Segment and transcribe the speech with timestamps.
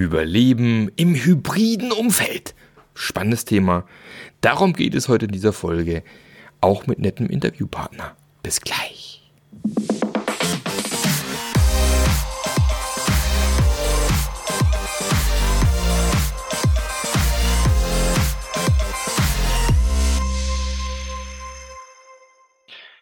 [0.00, 2.54] Überleben im hybriden Umfeld.
[2.94, 3.84] Spannendes Thema.
[4.40, 6.02] Darum geht es heute in dieser Folge.
[6.62, 8.16] Auch mit nettem Interviewpartner.
[8.42, 9.30] Bis gleich.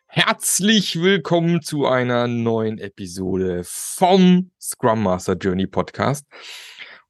[0.09, 6.27] Herzlich willkommen zu einer neuen Episode vom Scrum Master Journey Podcast.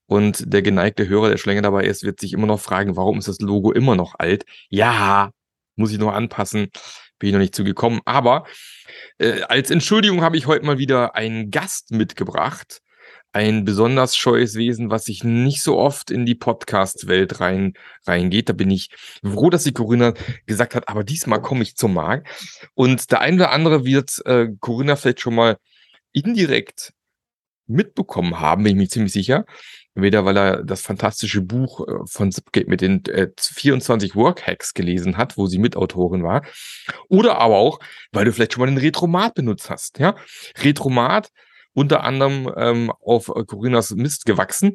[0.08, 3.18] Und der geneigte Hörer, der schon länger dabei ist, wird sich immer noch fragen, warum
[3.18, 4.46] ist das Logo immer noch alt?
[4.70, 5.32] Ja,
[5.76, 6.70] muss ich noch anpassen,
[7.18, 8.00] bin ich noch nicht zugekommen.
[8.06, 8.46] Aber
[9.18, 12.80] äh, als Entschuldigung habe ich heute mal wieder einen Gast mitgebracht,
[13.32, 17.74] ein besonders scheues Wesen, was sich nicht so oft in die Podcast-Welt rein,
[18.06, 18.48] reingeht.
[18.48, 18.88] Da bin ich
[19.22, 20.14] froh, dass die Corinna
[20.46, 22.26] gesagt hat, aber diesmal komme ich zum Markt.
[22.72, 25.58] Und der eine oder andere wird äh, Corinna vielleicht schon mal
[26.12, 26.94] indirekt
[27.68, 29.44] mitbekommen haben, bin ich mir ziemlich sicher.
[29.94, 35.16] Entweder weil er das fantastische Buch äh, von Zipgate mit den äh, 24 Workhacks gelesen
[35.16, 36.42] hat, wo sie Mitautorin war.
[37.08, 37.80] Oder aber auch,
[38.12, 39.98] weil du vielleicht schon mal den Retromat benutzt hast.
[39.98, 40.14] Ja?
[40.62, 41.30] Retromat
[41.72, 44.74] unter anderem ähm, auf äh, Corinas Mist gewachsen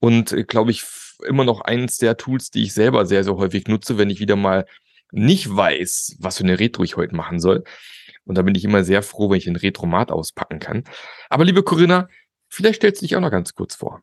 [0.00, 0.84] und äh, glaube ich
[1.26, 4.36] immer noch eines der Tools, die ich selber sehr, sehr häufig nutze, wenn ich wieder
[4.36, 4.64] mal
[5.10, 7.64] nicht weiß, was für eine Retro ich heute machen soll.
[8.24, 10.84] Und da bin ich immer sehr froh, wenn ich den Retromat auspacken kann.
[11.30, 12.08] Aber liebe Corinna,
[12.48, 14.02] vielleicht stellst du dich auch noch ganz kurz vor.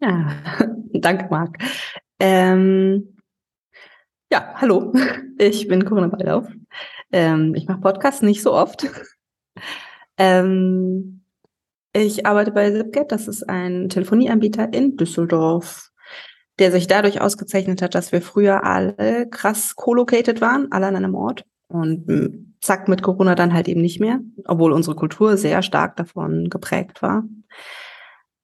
[0.00, 0.30] Ja,
[0.92, 1.58] danke, Marc.
[2.20, 3.16] Ähm,
[4.30, 4.92] ja, hallo,
[5.38, 6.46] ich bin Corinna Baldauf.
[7.12, 8.86] Ähm, ich mache Podcasts nicht so oft.
[10.18, 11.20] Ähm,
[11.92, 15.90] ich arbeite bei Zipget, das ist ein Telefonieanbieter in Düsseldorf,
[16.58, 21.14] der sich dadurch ausgezeichnet hat, dass wir früher alle krass co-located waren, alle an einem
[21.14, 21.44] Ort.
[21.68, 25.96] Und hm, zack, mit Corona dann halt eben nicht mehr, obwohl unsere Kultur sehr stark
[25.96, 27.24] davon geprägt war.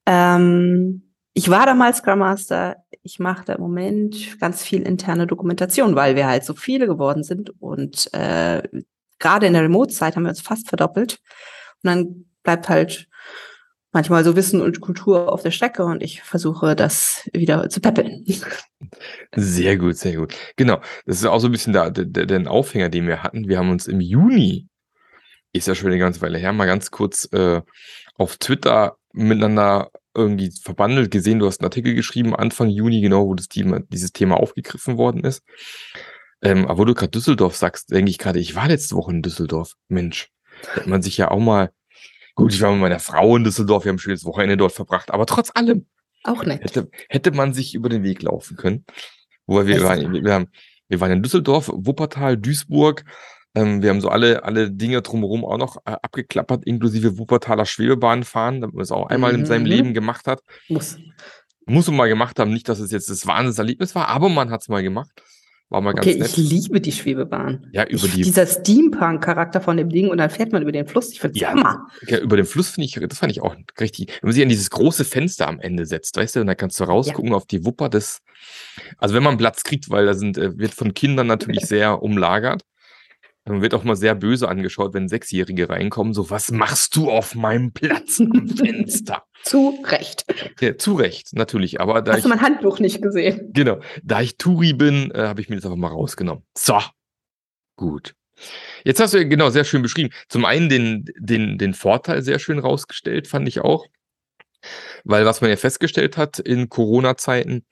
[0.05, 2.77] Ähm, ich war damals Scrum Master.
[3.01, 7.23] Ich mache da im Moment ganz viel interne Dokumentation, weil wir halt so viele geworden
[7.23, 7.49] sind.
[7.61, 8.61] Und äh,
[9.19, 11.19] gerade in der Remote-Zeit haben wir uns fast verdoppelt.
[11.83, 13.07] Und dann bleibt halt
[13.91, 18.25] manchmal so Wissen und Kultur auf der Strecke und ich versuche das wieder zu peppeln.
[19.35, 20.33] Sehr gut, sehr gut.
[20.55, 23.47] Genau, das ist auch so ein bisschen der, der, der Aufhänger, den wir hatten.
[23.47, 24.67] Wir haben uns im Juni,
[25.53, 27.61] ist ja schon eine ganze Weile her, mal ganz kurz äh,
[28.15, 31.39] auf Twitter miteinander irgendwie verbandelt gesehen.
[31.39, 35.23] Du hast einen Artikel geschrieben, Anfang Juni, genau, wo das Thema, dieses Thema aufgegriffen worden
[35.23, 35.43] ist.
[36.41, 39.21] Ähm, aber wo du gerade Düsseldorf sagst, denke ich gerade, ich war letzte Woche in
[39.21, 39.73] Düsseldorf.
[39.87, 40.29] Mensch,
[40.73, 41.71] hätte man sich ja auch mal
[42.35, 45.11] Gut, ich war mit meiner Frau in Düsseldorf, wir haben ein schönes Wochenende dort verbracht,
[45.11, 45.85] aber trotz allem.
[46.23, 46.63] Auch nett.
[46.63, 48.85] Hätte, hätte man sich über den Weg laufen können.
[49.45, 50.47] Wobei wir, waren, wir, haben,
[50.87, 53.03] wir waren in Düsseldorf, Wuppertal, Duisburg.
[53.55, 58.23] Ähm, wir haben so alle, alle Dinge drumherum auch noch äh, abgeklappert, inklusive Wuppertaler Schwebebahn
[58.23, 59.39] fahren, damit man es auch einmal mhm.
[59.39, 59.67] in seinem mhm.
[59.67, 60.41] Leben gemacht hat.
[60.69, 60.97] Muss.
[61.65, 64.61] Muss man mal gemacht haben, nicht, dass es jetzt das Wahnsinnserlebnis war, aber man hat
[64.61, 65.11] es mal gemacht.
[65.69, 66.29] War mal ganz okay, nett.
[66.29, 67.67] ich liebe die Schwebebahn.
[67.71, 68.21] Ja, über ich, die.
[68.21, 71.11] Dieser Steampunk-Charakter von dem Ding und dann fährt man über den Fluss.
[71.11, 71.87] Ich finde ja, Hammer.
[72.05, 74.09] Ja, über den Fluss finde ich, das fand ich auch richtig.
[74.21, 76.79] Wenn man sich an dieses große Fenster am Ende setzt, weißt du, und dann kannst
[76.79, 77.37] du rausgucken ja.
[77.37, 78.19] auf die Wupper des.
[78.97, 82.61] Also wenn man Platz kriegt, weil da sind, äh, wird von Kindern natürlich sehr umlagert.
[83.45, 86.13] Dann wird auch mal sehr böse angeschaut, wenn Sechsjährige reinkommen.
[86.13, 89.23] So, was machst du auf meinem Platz am Fenster?
[89.43, 90.25] zu Recht.
[90.59, 91.79] Ja, zu Recht, natürlich.
[91.79, 93.51] Aber da Hast ich, du mein Handbuch nicht gesehen?
[93.53, 93.79] Genau.
[94.01, 96.43] Da ich Turi bin, äh, habe ich mir das einfach mal rausgenommen.
[96.57, 96.79] So.
[97.75, 98.15] Gut.
[98.83, 100.11] Jetzt hast du ja genau sehr schön beschrieben.
[100.27, 103.85] Zum einen den, den, den Vorteil sehr schön rausgestellt, fand ich auch.
[105.03, 107.65] Weil was man ja festgestellt hat in Corona-Zeiten,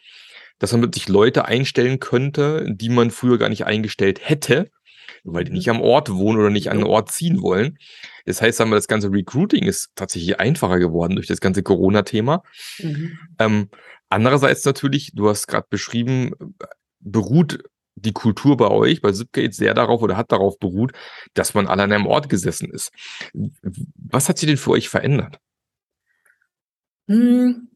[0.59, 4.69] dass man wirklich Leute einstellen könnte, die man früher gar nicht eingestellt hätte,
[5.23, 7.77] weil die nicht am Ort wohnen oder nicht an den Ort ziehen wollen.
[8.25, 12.43] Das heißt, sagen wir, das ganze Recruiting ist tatsächlich einfacher geworden durch das ganze Corona-Thema.
[12.79, 13.17] Mhm.
[13.39, 13.69] Ähm,
[14.09, 16.31] andererseits natürlich, du hast gerade beschrieben,
[16.99, 17.63] beruht
[17.95, 20.93] die Kultur bei euch, bei Zipgate, sehr darauf oder hat darauf beruht,
[21.33, 22.91] dass man alle an einem Ort gesessen ist.
[23.95, 25.39] Was hat sich denn für euch verändert?
[27.07, 27.70] Hm,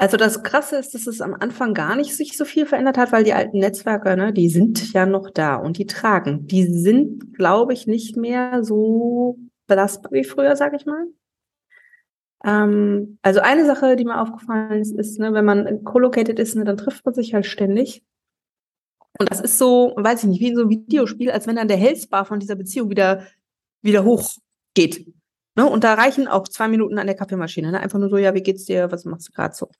[0.00, 3.12] also das Krasse ist, dass es am Anfang gar nicht sich so viel verändert hat,
[3.12, 6.46] weil die alten Netzwerke, ne, die sind ja noch da und die tragen.
[6.46, 9.36] Die sind, glaube ich, nicht mehr so
[9.66, 11.04] belastbar wie früher, sage ich mal.
[12.46, 16.64] Ähm, also eine Sache, die mir aufgefallen ist, ist, ne, wenn man collocated ist, ne,
[16.64, 18.02] dann trifft man sich halt ständig.
[19.18, 21.68] Und das ist so, weiß ich nicht, wie in so einem Videospiel, als wenn dann
[21.68, 23.26] der Healthbar von dieser Beziehung wieder,
[23.82, 25.12] wieder hochgeht.
[25.56, 25.66] Ne?
[25.66, 27.72] Und da reichen auch zwei Minuten an der Kaffeemaschine.
[27.72, 27.80] Ne?
[27.80, 28.90] Einfach nur so, ja, wie geht's dir?
[28.92, 29.70] Was machst du gerade so?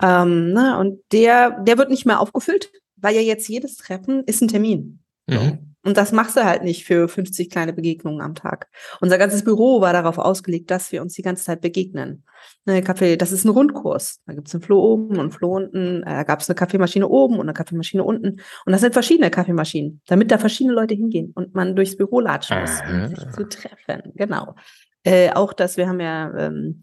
[0.00, 0.78] Ähm, ne?
[0.78, 5.00] Und der, der wird nicht mehr aufgefüllt, weil ja jetzt jedes Treffen ist ein Termin.
[5.26, 5.72] Mhm.
[5.84, 8.68] Und das machst du halt nicht für 50 kleine Begegnungen am Tag.
[9.00, 12.24] Unser ganzes Büro war darauf ausgelegt, dass wir uns die ganze Zeit begegnen.
[12.64, 14.20] Ne, Kaffee, das ist ein Rundkurs.
[14.26, 16.02] Da gibt's einen Floh oben und einen Floh unten.
[16.04, 18.40] Äh, da gab's eine Kaffeemaschine oben und eine Kaffeemaschine unten.
[18.64, 22.60] Und das sind verschiedene Kaffeemaschinen, damit da verschiedene Leute hingehen und man durchs Büro latschen
[22.60, 24.12] muss, um sich zu treffen.
[24.14, 24.54] Genau.
[25.04, 26.82] Äh, auch das, wir haben ja, ähm,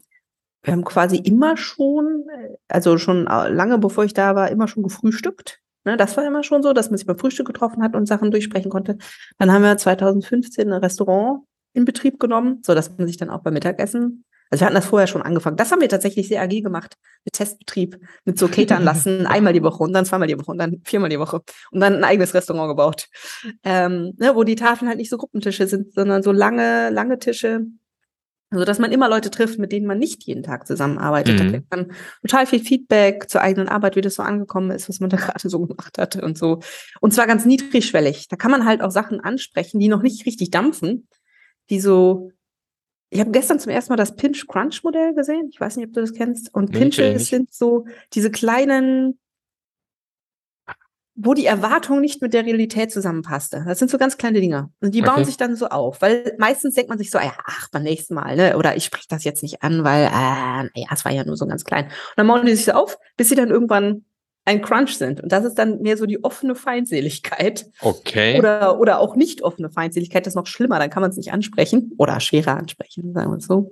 [0.64, 4.84] wir haben quasi immer schon, äh, also schon lange bevor ich da war, immer schon
[4.84, 5.60] gefrühstückt.
[5.86, 8.32] Ne, das war immer schon so, dass man sich beim Frühstück getroffen hat und Sachen
[8.32, 8.98] durchsprechen konnte.
[9.38, 11.44] Dann haben wir 2015 ein Restaurant
[11.74, 14.88] in Betrieb genommen, so dass man sich dann auch beim Mittagessen also wir hatten das
[14.88, 15.58] vorher schon angefangen.
[15.58, 19.62] Das haben wir tatsächlich sehr agil gemacht, mit Testbetrieb, mit so Catern lassen, einmal die
[19.62, 21.42] Woche und dann zweimal die Woche und dann viermal die Woche
[21.72, 23.08] und dann ein eigenes Restaurant gebaut,
[23.64, 27.62] ähm, ne, wo die Tafeln halt nicht so Gruppentische sind, sondern so lange, lange Tische,
[28.52, 31.36] also dass man immer Leute trifft, mit denen man nicht jeden Tag zusammenarbeitet.
[31.36, 31.38] Mhm.
[31.38, 31.92] Da kriegt man
[32.22, 35.48] total viel Feedback zur eigenen Arbeit, wie das so angekommen ist, was man da gerade
[35.48, 36.60] so gemacht hat und so.
[37.00, 38.28] Und zwar ganz niedrigschwellig.
[38.28, 41.08] Da kann man halt auch Sachen ansprechen, die noch nicht richtig dampfen,
[41.70, 42.32] die so.
[43.12, 45.50] Ich habe gestern zum ersten Mal das Pinch-Crunch-Modell gesehen.
[45.52, 46.54] Ich weiß nicht, ob du das kennst.
[46.54, 49.18] Und Pinches sind so diese kleinen
[51.22, 53.64] wo die Erwartung nicht mit der Realität zusammenpasste.
[53.68, 54.70] Das sind so ganz kleine Dinge.
[54.80, 55.12] Und die okay.
[55.12, 58.16] bauen sich dann so auf, weil meistens denkt man sich so, ja, ach, beim nächsten
[58.16, 58.58] Mal, ne?
[58.58, 61.46] Oder ich spreche das jetzt nicht an, weil, äh, ja, es war ja nur so
[61.46, 61.86] ganz klein.
[61.86, 64.06] Und dann bauen die sich so auf, bis sie dann irgendwann
[64.46, 65.22] ein Crunch sind.
[65.22, 67.66] Und das ist dann mehr so die offene Feindseligkeit.
[67.82, 68.40] Okay.
[68.40, 71.34] Oder, oder auch nicht offene Feindseligkeit, das ist noch schlimmer, dann kann man es nicht
[71.34, 73.72] ansprechen oder schwerer ansprechen, sagen wir es so.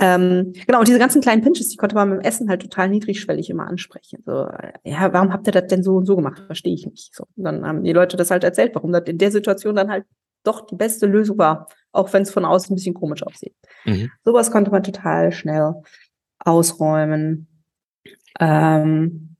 [0.00, 3.50] Ähm, genau, und diese ganzen kleinen Pinches, die konnte man beim Essen halt total niedrigschwellig
[3.50, 4.22] immer ansprechen.
[4.24, 4.48] So,
[4.82, 6.42] ja, warum habt ihr das denn so und so gemacht?
[6.46, 7.14] Verstehe ich nicht.
[7.14, 9.90] So, und dann haben die Leute das halt erzählt, warum das in der Situation dann
[9.90, 10.06] halt
[10.42, 13.54] doch die beste Lösung war, auch wenn es von außen ein bisschen komisch aussieht.
[13.84, 14.10] Mhm.
[14.24, 15.74] Sowas konnte man total schnell
[16.38, 17.46] ausräumen.
[18.38, 19.36] Ähm,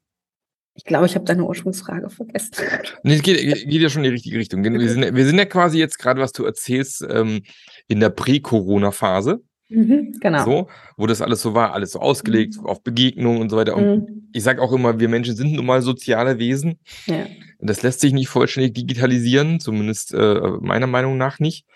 [0.74, 2.52] ich glaube, ich habe deine Ursprungsfrage vergessen.
[3.02, 4.62] Nee, es geht, geht, ja schon in die richtige Richtung.
[4.62, 7.42] Wir sind, wir sind ja quasi jetzt gerade, was du erzählst, ähm,
[7.88, 9.42] in der Prä-Corona-Phase.
[9.70, 10.44] Mhm, genau.
[10.44, 12.66] So, wo das alles so war, alles so ausgelegt mhm.
[12.66, 13.76] auf Begegnungen und so weiter.
[13.76, 14.28] Und mhm.
[14.32, 16.80] ich sage auch immer, wir Menschen sind nun mal soziale Wesen.
[17.06, 17.26] Ja.
[17.60, 21.66] Das lässt sich nicht vollständig digitalisieren, zumindest äh, meiner Meinung nach nicht.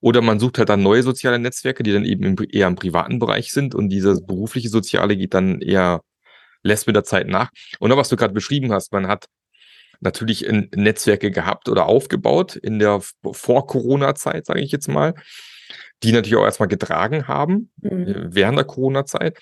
[0.00, 3.18] Oder man sucht halt dann neue soziale Netzwerke, die dann eben im, eher im privaten
[3.18, 6.02] Bereich sind und dieses berufliche Soziale geht dann eher,
[6.62, 7.50] lässt mit der Zeit nach.
[7.80, 9.26] Und auch was du gerade beschrieben hast, man hat
[10.00, 10.46] natürlich
[10.76, 13.00] Netzwerke gehabt oder aufgebaut in der
[13.32, 15.14] Vor-Corona-Zeit, sage ich jetzt mal
[16.02, 18.06] die natürlich auch erstmal getragen haben mhm.
[18.06, 19.38] Äh, während der Corona-Zeit,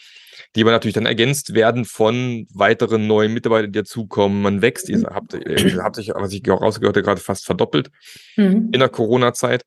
[0.55, 4.43] die aber natürlich dann ergänzt werden von weiteren neuen Mitarbeitern, die dazukommen.
[4.43, 5.07] Man wächst, ihr mhm.
[5.07, 7.91] habt, ihr habt sich, was ich auch rausgehört habe, gerade fast verdoppelt
[8.37, 8.71] mhm.
[8.73, 9.65] in der Corona-Zeit.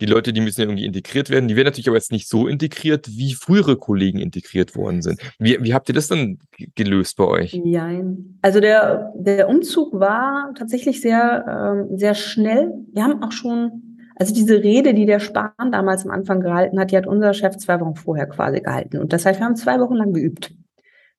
[0.00, 1.48] Die Leute, die müssen irgendwie integriert werden.
[1.48, 5.20] Die werden natürlich aber jetzt nicht so integriert, wie frühere Kollegen integriert worden sind.
[5.40, 6.38] Wie, wie habt ihr das dann
[6.76, 7.60] gelöst bei euch?
[7.64, 8.38] Nein.
[8.40, 12.70] Also der, der Umzug war tatsächlich sehr, ähm, sehr schnell.
[12.92, 13.87] Wir haben auch schon
[14.18, 17.56] also diese Rede, die der Spahn damals am Anfang gehalten hat, die hat unser Chef
[17.56, 18.98] zwei Wochen vorher quasi gehalten.
[18.98, 20.54] Und das heißt, wir haben zwei Wochen lang geübt.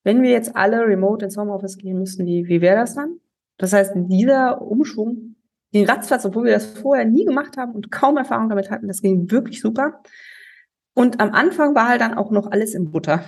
[0.04, 3.20] Wenn wir jetzt alle remote ins Homeoffice gehen müssen, wie, wie wäre das dann?
[3.58, 5.36] Das heißt, dieser Umschwung,
[5.74, 9.02] den ratzfatz, obwohl wir das vorher nie gemacht haben und kaum Erfahrung damit hatten, das
[9.02, 10.02] ging wirklich super.
[10.94, 13.24] Und am Anfang war halt dann auch noch alles in Butter.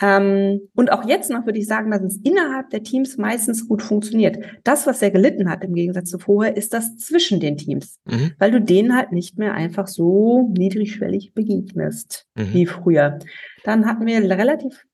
[0.00, 3.82] Ähm, und auch jetzt noch würde ich sagen, dass es innerhalb der Teams meistens gut
[3.82, 4.38] funktioniert.
[4.64, 8.32] Das, was er gelitten hat im Gegensatz zu vorher, ist das zwischen den Teams, mhm.
[8.38, 12.52] weil du denen halt nicht mehr einfach so niedrigschwellig begegnest mhm.
[12.52, 13.18] wie früher.
[13.62, 14.84] Dann hatten wir relativ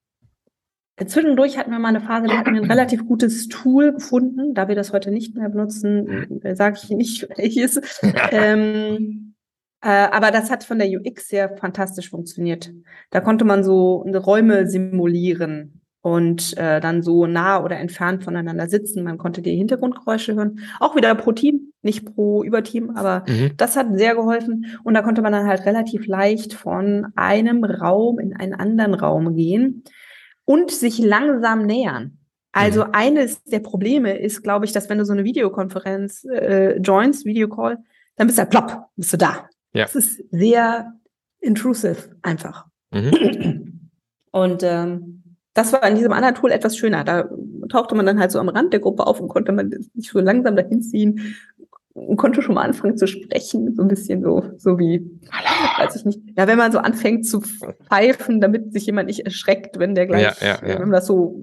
[1.06, 4.52] Zwischendurch hatten wir mal eine Phase, da hatten wir ein relativ gutes Tool gefunden.
[4.52, 6.54] Da wir das heute nicht mehr benutzen, mhm.
[6.54, 7.80] sage ich nicht, welches.
[8.32, 9.29] ähm, äh,
[9.88, 12.70] aber das hat von der UX sehr fantastisch funktioniert.
[13.10, 19.04] Da konnte man so Räume simulieren und äh, dann so nah oder entfernt voneinander sitzen.
[19.04, 20.60] Man konnte die Hintergrundgeräusche hören.
[20.78, 23.52] Auch wieder pro Team, nicht pro Überteam, aber mhm.
[23.56, 24.66] das hat sehr geholfen.
[24.82, 29.34] Und da konnte man dann halt relativ leicht von einem Raum in einen anderen Raum
[29.34, 29.84] gehen
[30.44, 32.18] und sich langsam nähern.
[32.52, 32.90] Also mhm.
[32.92, 37.78] eines der Probleme ist, glaube ich, dass wenn du so eine Videokonferenz äh, joins, Videocall,
[38.16, 39.48] dann bist du ja plopp, bist du da.
[39.72, 39.84] Ja.
[39.84, 40.92] Es ist sehr
[41.40, 42.66] intrusive einfach.
[42.90, 43.90] Mhm.
[44.32, 47.04] Und ähm, das war in diesem anderen Tool etwas schöner.
[47.04, 47.28] Da
[47.68, 50.20] tauchte man dann halt so am Rand der Gruppe auf und konnte man sich so
[50.20, 51.34] langsam dahin ziehen
[51.92, 55.10] und konnte schon mal anfangen zu sprechen, so ein bisschen so, so wie,
[55.78, 59.78] weiß ich nicht, ja, wenn man so anfängt zu pfeifen, damit sich jemand nicht erschreckt,
[59.78, 60.78] wenn der gleich, ja, ja, ja.
[60.78, 61.42] wenn man das so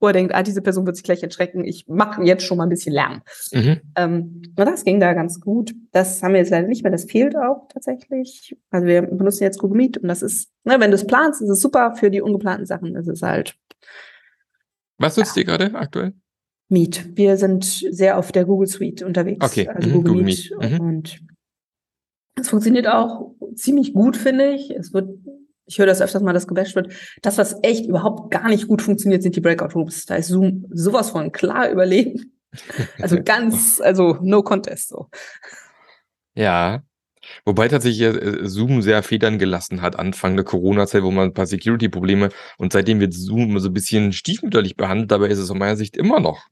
[0.00, 2.64] wo er denkt, ah, diese Person wird sich gleich erschrecken, ich mache jetzt schon mal
[2.64, 3.22] ein bisschen Lärm.
[3.52, 3.80] Mhm.
[3.96, 5.74] Ähm, und das ging da ganz gut.
[5.92, 8.56] Das haben wir jetzt leider nicht mehr, das fehlt auch tatsächlich.
[8.70, 11.48] Also wir benutzen jetzt Google Meet und das ist, ne, wenn du es planst, ist
[11.48, 13.56] es super, für die ungeplanten Sachen ist es halt.
[14.98, 15.40] Was nutzt ja.
[15.40, 16.12] ihr gerade aktuell?
[16.68, 17.16] Meet.
[17.16, 19.44] Wir sind sehr auf der Google Suite unterwegs.
[19.44, 20.50] Okay, Also mhm, Google, Google Meet.
[20.58, 20.80] Meet, mhm.
[20.80, 21.20] Und
[22.36, 24.70] es funktioniert auch ziemlich gut, finde ich.
[24.70, 25.08] Es wird,
[25.68, 26.92] ich höre das öfters mal, dass gebasht wird.
[27.22, 30.06] Das, was echt überhaupt gar nicht gut funktioniert, sind die Breakout Rooms.
[30.06, 32.32] Da ist Zoom sowas von klar überlegen.
[32.98, 35.08] Also ganz, also no contest so.
[36.34, 36.82] Ja.
[37.44, 41.46] Wobei tatsächlich äh, Zoom sehr Federn gelassen hat, Anfang der Corona-Zeit, wo man ein paar
[41.46, 45.76] Security-Probleme und seitdem wird Zoom so ein bisschen stiefmütterlich behandelt, dabei ist es aus meiner
[45.76, 46.48] Sicht immer noch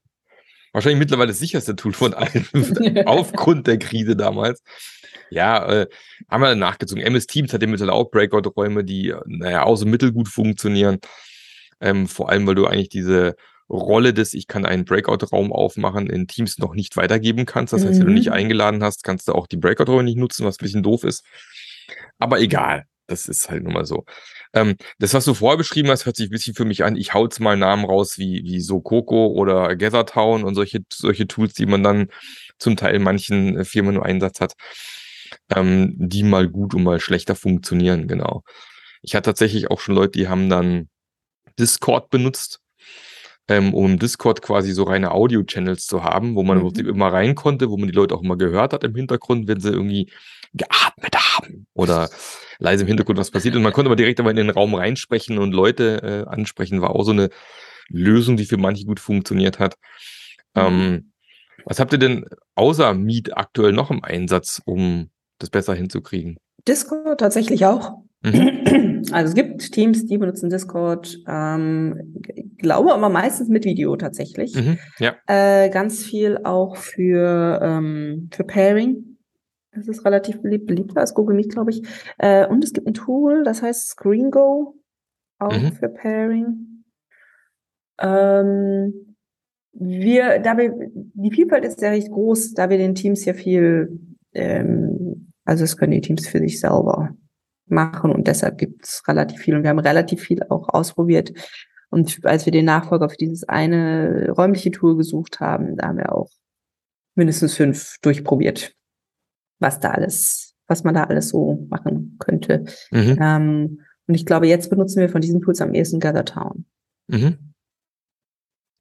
[0.77, 2.47] wahrscheinlich mittlerweile das sicherste Tool von allen,
[3.05, 4.61] aufgrund der Krise damals.
[5.29, 5.87] Ja, äh,
[6.29, 7.03] haben wir nachgezogen.
[7.03, 10.99] MS Teams hat ja mittlerweile auch Breakout-Räume, die, naja, auch so mittelgut funktionieren.
[11.81, 13.35] Ähm, vor allem, weil du eigentlich diese
[13.69, 17.73] Rolle des, ich kann einen Breakout-Raum aufmachen, in Teams noch nicht weitergeben kannst.
[17.73, 18.33] Das heißt, wenn du nicht Mhm.
[18.33, 21.25] eingeladen hast, kannst du auch die Breakout-Räume nicht nutzen, was ein bisschen doof ist.
[22.19, 24.05] Aber egal, das ist halt nun mal so.
[24.53, 26.95] Ähm, das, was du vorher beschrieben hast, hört sich ein bisschen für mich an.
[26.95, 31.53] Ich hau jetzt mal Namen raus wie, wie Sokoko oder Gathertown und solche, solche Tools,
[31.53, 32.07] die man dann
[32.57, 34.53] zum Teil in manchen äh, Firmen nur Einsatz hat,
[35.53, 38.43] ähm, die mal gut und mal schlechter funktionieren, genau.
[39.01, 40.89] Ich hatte tatsächlich auch schon Leute, die haben dann
[41.59, 42.59] Discord benutzt,
[43.47, 46.87] ähm, um im Discord quasi so reine Audio-Channels zu haben, wo man Mhm.
[46.87, 49.69] immer rein konnte, wo man die Leute auch immer gehört hat im Hintergrund, wenn sie
[49.69, 50.11] irgendwie
[50.53, 52.09] geatmet haben oder
[52.59, 53.55] leise im Hintergrund was passiert.
[53.55, 56.81] Und man konnte aber direkt aber in den Raum reinsprechen und Leute äh, ansprechen.
[56.81, 57.29] War auch so eine
[57.89, 59.75] Lösung, die für manche gut funktioniert hat.
[60.55, 60.61] Mhm.
[60.61, 61.11] Ähm,
[61.65, 66.37] was habt ihr denn außer Meet aktuell noch im Einsatz, um das besser hinzukriegen?
[66.67, 67.99] Discord tatsächlich auch.
[68.23, 69.03] Mhm.
[69.11, 72.15] Also es gibt Teams, die benutzen Discord, ähm,
[72.57, 74.53] glaube aber meistens mit Video tatsächlich.
[74.53, 74.79] Mhm.
[74.99, 75.15] Ja.
[75.27, 79.17] Äh, ganz viel auch für, ähm, für Pairing.
[79.71, 81.83] Das ist relativ beliebt, beliebter als Google Meet, glaube ich.
[82.17, 84.75] Äh, und es gibt ein Tool, das heißt ScreenGo,
[85.39, 85.71] auch Mhm.
[85.71, 86.83] für Pairing.
[87.99, 89.15] Ähm,
[89.71, 90.73] wir, da wir,
[91.13, 93.99] die Vielfalt ist ja recht groß, da wir den Teams ja viel,
[94.33, 95.06] ähm,
[95.47, 97.15] also es können die Teams für sich selber
[97.67, 101.31] machen und deshalb gibt es relativ viel und wir haben relativ viel auch ausprobiert.
[101.89, 106.13] Und als wir den Nachfolger für dieses eine räumliche Tool gesucht haben, da haben wir
[106.13, 106.29] auch
[107.15, 108.73] mindestens fünf durchprobiert,
[109.59, 112.65] was da alles, was man da alles so machen könnte.
[112.91, 113.17] Mhm.
[113.21, 116.65] Ähm, und ich glaube, jetzt benutzen wir von diesen Tools am ehesten Gathertown.
[117.07, 117.53] Mhm.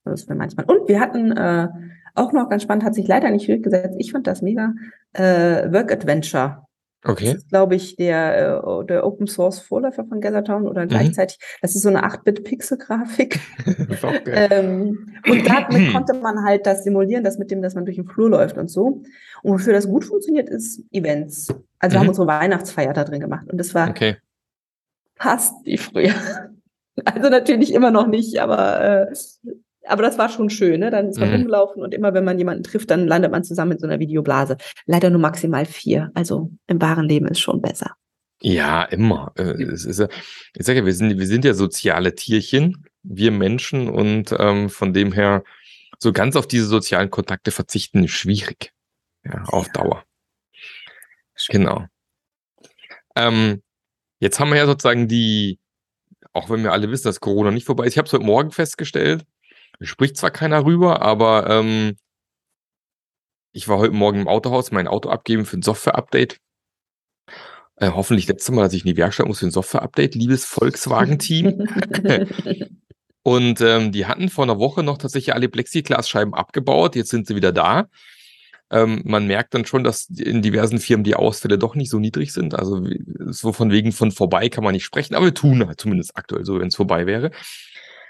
[0.05, 0.67] Das wäre manchmal.
[0.67, 1.69] Und wir hatten äh,
[2.17, 3.97] auch noch ganz spannend, hat sich leider nicht durchgesetzt.
[3.99, 4.73] Ich fand das mega.
[5.13, 6.63] Äh, Work Adventure.
[7.03, 7.33] Das Okay.
[7.37, 11.39] ist, glaube ich, der, äh, der Open Source Vorläufer von Gathertown oder gleichzeitig.
[11.63, 13.39] Das ist so eine 8-Bit-Pixel-Grafik.
[13.65, 14.49] Das ist auch geil.
[14.51, 18.07] ähm, und damit konnte man halt das simulieren, das mit dem, dass man durch den
[18.09, 19.03] Flur läuft und so.
[19.43, 21.49] Und wofür das gut funktioniert, ist Events.
[21.79, 22.01] Also wir Mhm.
[22.03, 23.47] haben unsere Weihnachtsfeier da drin gemacht.
[23.53, 24.17] Und das war Okay.
[25.17, 26.13] fast wie früher.
[27.05, 29.15] Also natürlich immer noch nicht, aber, äh,
[29.89, 30.81] aber das war schon schön.
[30.81, 30.91] Ne?
[30.91, 31.35] Dann ist man Mhm.
[31.37, 34.57] rumgelaufen und immer, wenn man jemanden trifft, dann landet man zusammen in so einer Videoblase.
[34.87, 36.11] Leider nur maximal vier.
[36.15, 37.93] Also im wahren Leben ist schon besser.
[38.43, 39.33] Ja, immer.
[39.37, 40.09] Äh, Es ist ja,
[40.55, 44.93] ich sage ja, wir sind, wir sind ja soziale Tierchen, wir Menschen, und ähm, von
[44.93, 45.43] dem her
[45.99, 48.73] so ganz auf diese sozialen Kontakte verzichten ist schwierig.
[49.25, 49.73] Ja, auf Ja.
[49.73, 50.05] Dauer.
[51.49, 51.85] Genau.
[53.15, 53.63] Ähm,
[54.21, 55.59] jetzt haben wir ja sozusagen die,
[56.33, 58.51] auch wenn wir alle wissen, dass Corona nicht vorbei ist, ich habe es heute Morgen
[58.51, 59.25] festgestellt,
[59.81, 61.97] spricht zwar keiner rüber, aber ähm,
[63.53, 66.39] ich war heute Morgen im Autohaus, mein Auto abgeben für ein Software-Update.
[67.77, 71.69] Äh, hoffentlich letztes Mal, dass ich in die Werkstatt muss für ein Software-Update, liebes Volkswagen-Team.
[73.23, 76.95] Und ähm, die hatten vor einer Woche noch tatsächlich alle Plexiglasscheiben abgebaut.
[76.95, 77.89] Jetzt sind sie wieder da.
[78.71, 82.33] Ähm, man merkt dann schon, dass in diversen Firmen die Ausfälle doch nicht so niedrig
[82.33, 82.55] sind.
[82.55, 82.87] Also
[83.27, 86.45] so von wegen von vorbei kann man nicht sprechen, aber wir tun halt zumindest aktuell
[86.45, 87.31] so, wenn es vorbei wäre.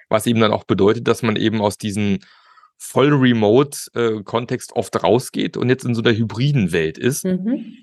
[0.08, 2.18] Was eben dann auch bedeutet, dass man eben aus diesem
[2.78, 7.74] voll Remote-Kontext oft rausgeht und jetzt in so einer hybriden Welt ist, Mhm.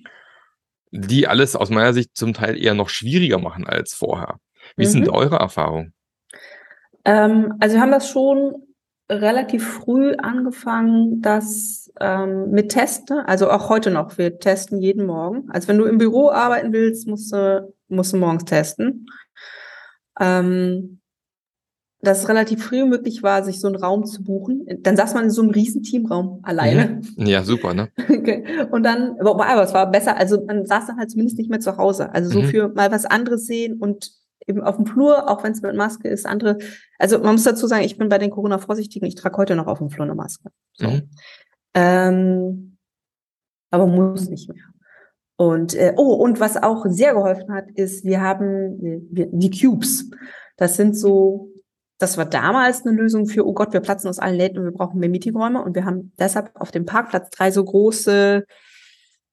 [0.92, 4.38] die alles aus meiner Sicht zum Teil eher noch schwieriger machen als vorher.
[4.78, 5.14] Wie sind Mhm.
[5.14, 5.94] eure Erfahrungen?
[7.06, 8.54] Ähm, also wir haben das schon
[9.10, 15.50] relativ früh angefangen, das ähm, mit Testen, also auch heute noch, wir testen jeden Morgen.
[15.52, 19.08] Also wenn du im Büro arbeiten willst, musst du, musst du morgens testen.
[20.20, 21.02] Ähm,
[22.04, 24.66] dass es relativ früh möglich war, sich so einen Raum zu buchen.
[24.82, 27.02] Dann saß man in so einem riesen Teamraum alleine.
[27.16, 27.90] Ja, super, ne?
[28.72, 31.78] Und dann, aber es war besser, also man saß dann halt zumindest nicht mehr zu
[31.78, 32.14] Hause.
[32.14, 32.46] Also so Mhm.
[32.46, 34.12] für mal was anderes sehen und
[34.46, 36.58] eben auf dem Flur, auch wenn es mit Maske ist, andere.
[37.00, 39.78] Also man muss dazu sagen, ich bin bei den Corona-Vorsichtigen, ich trage heute noch auf
[39.78, 40.50] dem Flur eine Maske.
[40.74, 40.88] So.
[40.90, 41.10] Mhm.
[41.74, 42.78] Ähm,
[43.72, 44.64] aber muss nicht mehr.
[45.38, 48.78] Und äh, oh, und was auch sehr geholfen hat, ist, wir haben
[49.10, 50.12] wir, die Cubes.
[50.58, 51.53] Das sind so
[52.04, 54.74] das war damals eine Lösung für, oh Gott, wir platzen aus allen Läden und wir
[54.74, 55.64] brauchen mehr Meetingräume.
[55.64, 58.46] Und wir haben deshalb auf dem Parkplatz drei so große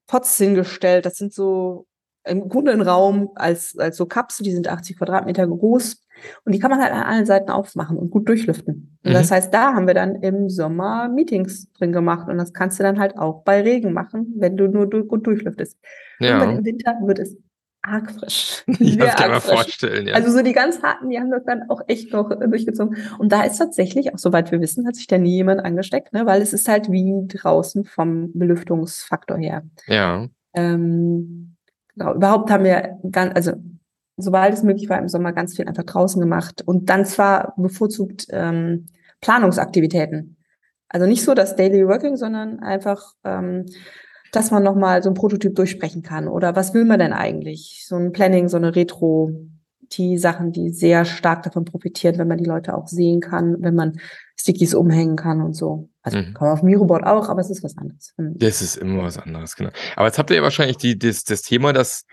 [0.06, 1.04] Pots hingestellt.
[1.04, 1.86] Das sind so
[2.24, 6.06] im Grunde ein Raum als, als so Kapsel, die sind 80 Quadratmeter groß.
[6.44, 8.98] Und die kann man halt an allen Seiten aufmachen und gut durchlüften.
[9.02, 9.14] Und mhm.
[9.14, 12.28] das heißt, da haben wir dann im Sommer Meetings drin gemacht.
[12.28, 15.76] Und das kannst du dann halt auch bei Regen machen, wenn du nur gut durchlüftest.
[16.20, 16.34] Ja.
[16.34, 17.36] Und dann im Winter wird es
[17.82, 18.64] arg frisch.
[18.78, 20.14] Ich kann mir mal vorstellen, ja.
[20.14, 22.96] Also so die ganz harten, die haben das dann auch echt noch durchgezogen.
[23.18, 26.26] Und da ist tatsächlich, auch soweit wir wissen, hat sich da nie jemand angesteckt, ne?
[26.26, 29.62] weil es ist halt wie draußen vom Belüftungsfaktor her.
[29.86, 30.28] Ja.
[30.54, 31.56] Ähm,
[31.94, 33.52] genau, überhaupt haben wir ganz, also
[34.16, 38.26] sobald es möglich war im Sommer ganz viel einfach draußen gemacht und dann zwar bevorzugt
[38.30, 38.86] ähm,
[39.20, 40.36] Planungsaktivitäten.
[40.88, 43.66] Also nicht so das Daily Working, sondern einfach ähm,
[44.32, 46.28] dass man nochmal so ein Prototyp durchsprechen kann.
[46.28, 47.84] Oder was will man denn eigentlich?
[47.86, 49.32] So ein Planning, so eine Retro,
[49.92, 53.74] die Sachen, die sehr stark davon profitieren, wenn man die Leute auch sehen kann, wenn
[53.74, 54.00] man
[54.38, 55.88] Stickies umhängen kann und so.
[56.02, 56.34] Also mhm.
[56.34, 58.14] kann man auf Miroboard auch, aber es ist was anderes.
[58.16, 59.70] Das ist immer was anderes, genau.
[59.96, 62.06] Aber jetzt habt ihr ja wahrscheinlich die, das, das Thema, dass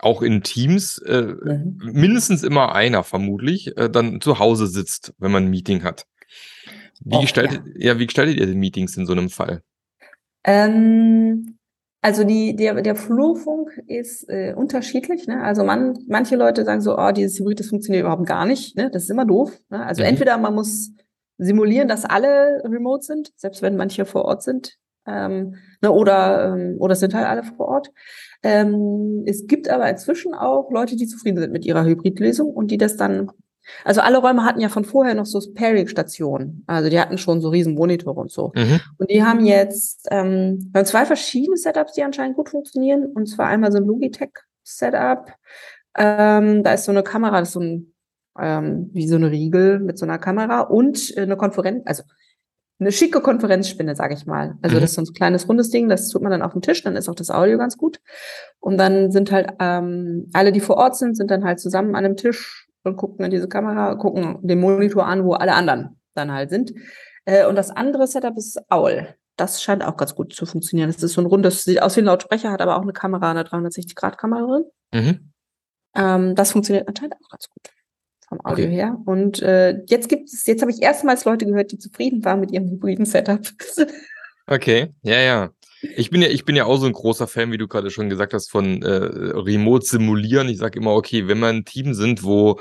[0.00, 1.78] auch in Teams äh, mhm.
[1.92, 6.06] mindestens immer einer vermutlich äh, dann zu Hause sitzt, wenn man ein Meeting hat.
[7.00, 7.92] Wie, Och, gestaltet, ja.
[7.92, 7.98] ja.
[7.98, 9.62] wie gestaltet ihr die Meetings in so einem Fall?
[10.44, 11.55] Ähm,
[12.06, 15.26] also die, der, der Flurfunk ist äh, unterschiedlich.
[15.26, 15.42] Ne?
[15.42, 18.76] Also man, manche Leute sagen so, oh, dieses Hybrid, das funktioniert überhaupt gar nicht.
[18.76, 18.92] Ne?
[18.92, 19.58] Das ist immer doof.
[19.70, 19.84] Ne?
[19.84, 20.10] Also mhm.
[20.10, 20.92] entweder man muss
[21.36, 25.90] simulieren, dass alle remote sind, selbst wenn manche vor Ort sind, ähm, ne?
[25.90, 27.90] oder, ähm, oder sind halt alle vor Ort.
[28.44, 32.78] Ähm, es gibt aber inzwischen auch Leute, die zufrieden sind mit ihrer Hybridlösung und die
[32.78, 33.32] das dann
[33.84, 36.64] also alle Räume hatten ja von vorher noch so Pairing-Stationen.
[36.66, 38.52] Also die hatten schon so riesen Monitore und so.
[38.54, 38.80] Mhm.
[38.98, 43.06] Und die haben jetzt ähm, haben zwei verschiedene Setups, die anscheinend gut funktionieren.
[43.06, 45.32] Und zwar einmal so ein Logitech-Setup.
[45.98, 47.92] Ähm, da ist so eine Kamera, das ist so ein
[48.38, 52.02] ähm, wie so eine Riegel mit so einer Kamera und äh, eine Konferenz, also
[52.78, 54.58] eine schicke Konferenzspinne, sage ich mal.
[54.60, 54.80] Also mhm.
[54.80, 56.96] das ist so ein kleines rundes Ding, das tut man dann auf dem Tisch, dann
[56.96, 58.00] ist auch das Audio ganz gut.
[58.60, 62.04] Und dann sind halt ähm, alle, die vor Ort sind, sind dann halt zusammen an
[62.04, 66.32] einem Tisch und gucken in diese Kamera, gucken den Monitor an, wo alle anderen dann
[66.32, 66.72] halt sind.
[67.24, 69.14] Äh, und das andere Setup ist Owl.
[69.36, 70.90] Das scheint auch ganz gut zu funktionieren.
[70.90, 73.30] Das ist so ein rundes, sieht aus wie ein Lautsprecher, hat aber auch eine Kamera,
[73.30, 74.64] eine 360-Grad-Kamera drin.
[74.94, 75.32] Mhm.
[75.94, 77.72] Ähm, das funktioniert anscheinend auch ganz gut
[78.28, 78.74] vom Audio okay.
[78.74, 78.98] her.
[79.04, 82.50] Und äh, jetzt gibt es, jetzt habe ich erstmals Leute gehört, die zufrieden waren mit
[82.50, 83.40] ihrem hybriden Setup.
[84.46, 85.50] okay, ja, ja.
[85.96, 88.08] Ich bin ja, ich bin ja auch so ein großer Fan, wie du gerade schon
[88.08, 90.48] gesagt hast, von äh, Remote simulieren.
[90.48, 92.60] Ich sage immer, okay, wenn wir ein Team sind, wo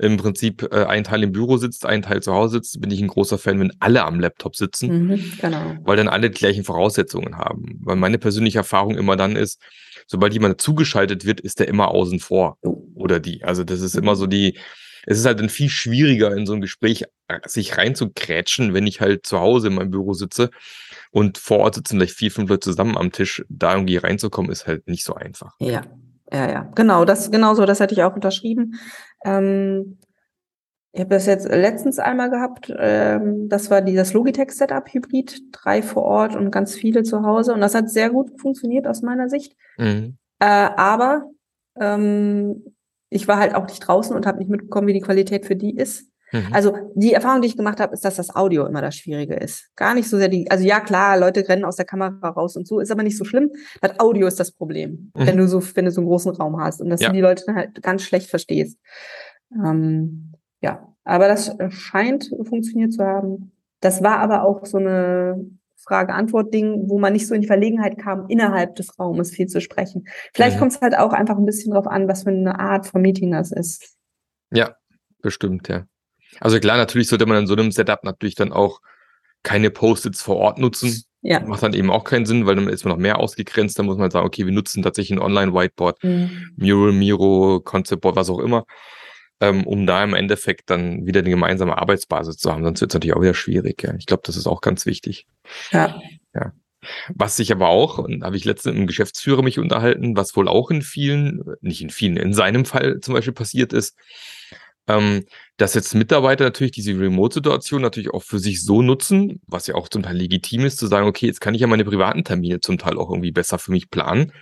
[0.00, 3.00] im Prinzip äh, ein Teil im Büro sitzt, ein Teil zu Hause sitzt, bin ich
[3.00, 5.76] ein großer Fan, wenn alle am Laptop sitzen, mhm, genau.
[5.82, 7.78] weil dann alle die gleichen Voraussetzungen haben.
[7.80, 9.60] Weil meine persönliche Erfahrung immer dann ist,
[10.06, 12.56] sobald jemand zugeschaltet wird, ist der immer außen vor
[12.94, 13.44] oder die.
[13.44, 14.58] Also das ist immer so die,
[15.04, 19.02] es ist halt dann viel schwieriger in so ein Gespräch äh, sich reinzukrätschen, wenn ich
[19.02, 20.50] halt zu Hause in meinem Büro sitze
[21.10, 23.44] und vor Ort sitzen vielleicht vier, fünf Leute zusammen am Tisch.
[23.48, 25.54] Da irgendwie reinzukommen, ist halt nicht so einfach.
[25.58, 25.82] Ja,
[26.32, 26.70] ja, ja.
[26.74, 28.78] Genau, das, genau so, das hätte ich auch unterschrieben.
[29.24, 29.98] Ähm,
[30.92, 32.72] ich habe das jetzt letztens einmal gehabt.
[32.76, 37.54] Ähm, das war dieses Logitech-Setup Hybrid, drei vor Ort und ganz viele zu Hause.
[37.54, 39.56] Und das hat sehr gut funktioniert aus meiner Sicht.
[39.78, 40.16] Mhm.
[40.40, 41.30] Äh, aber
[41.78, 42.74] ähm,
[43.08, 45.76] ich war halt auch nicht draußen und habe nicht mitbekommen, wie die Qualität für die
[45.76, 46.09] ist.
[46.32, 46.52] Mhm.
[46.52, 49.70] Also die Erfahrung, die ich gemacht habe, ist, dass das Audio immer das Schwierige ist.
[49.76, 52.66] Gar nicht so sehr die, also ja klar, Leute rennen aus der Kamera raus und
[52.66, 53.50] so, ist aber nicht so schlimm.
[53.80, 55.26] Das Audio ist das Problem, mhm.
[55.26, 57.08] wenn du so, wenn du so einen großen Raum hast und dass ja.
[57.08, 58.78] du die Leute dann halt ganz schlecht verstehst.
[59.52, 63.52] Ähm, ja, aber das scheint funktioniert zu haben.
[63.80, 65.44] Das war aber auch so eine
[65.84, 70.06] Frage-Antwort-Ding, wo man nicht so in die Verlegenheit kam, innerhalb des Raumes viel zu sprechen.
[70.34, 70.60] Vielleicht mhm.
[70.60, 73.32] kommt es halt auch einfach ein bisschen drauf an, was für eine Art von Meeting
[73.32, 73.96] das ist.
[74.52, 74.76] Ja,
[75.22, 75.84] bestimmt, ja.
[76.38, 78.80] Also klar, natürlich sollte man in so einem Setup natürlich dann auch
[79.42, 81.04] keine Post-its vor Ort nutzen.
[81.22, 81.40] Ja.
[81.40, 83.78] Macht dann eben auch keinen Sinn, weil dann ist man noch mehr ausgegrenzt.
[83.78, 86.52] Dann muss man sagen, okay, wir nutzen tatsächlich ein Online-Whiteboard, mhm.
[86.56, 88.64] Mural, Miro, Concept Board, was auch immer,
[89.40, 92.64] ähm, um da im Endeffekt dann wieder eine gemeinsame Arbeitsbasis zu haben.
[92.64, 93.82] Sonst wird es natürlich auch wieder schwierig.
[93.82, 93.94] Ja.
[93.98, 95.26] Ich glaube, das ist auch ganz wichtig.
[95.72, 96.00] Ja.
[96.34, 96.52] Ja.
[97.14, 100.70] Was sich aber auch, und habe ich letztens im Geschäftsführer mich unterhalten, was wohl auch
[100.70, 103.98] in vielen, nicht in vielen, in seinem Fall zum Beispiel passiert ist,
[104.90, 105.24] ähm,
[105.56, 109.88] dass jetzt Mitarbeiter natürlich diese Remote-Situation natürlich auch für sich so nutzen, was ja auch
[109.88, 112.78] zum Teil legitim ist, zu sagen, okay, jetzt kann ich ja meine privaten Termine zum
[112.78, 114.32] Teil auch irgendwie besser für mich planen.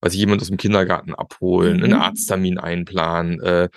[0.00, 1.84] Also jemand aus dem Kindergarten abholen, mhm.
[1.84, 3.68] einen Arzttermin einplanen, äh,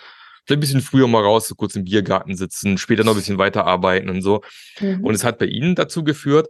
[0.46, 3.38] vielleicht ein bisschen früher mal raus, so kurz im Biergarten sitzen, später noch ein bisschen
[3.38, 4.42] weiterarbeiten und so.
[4.80, 5.04] Mhm.
[5.04, 6.48] Und es hat bei Ihnen dazu geführt,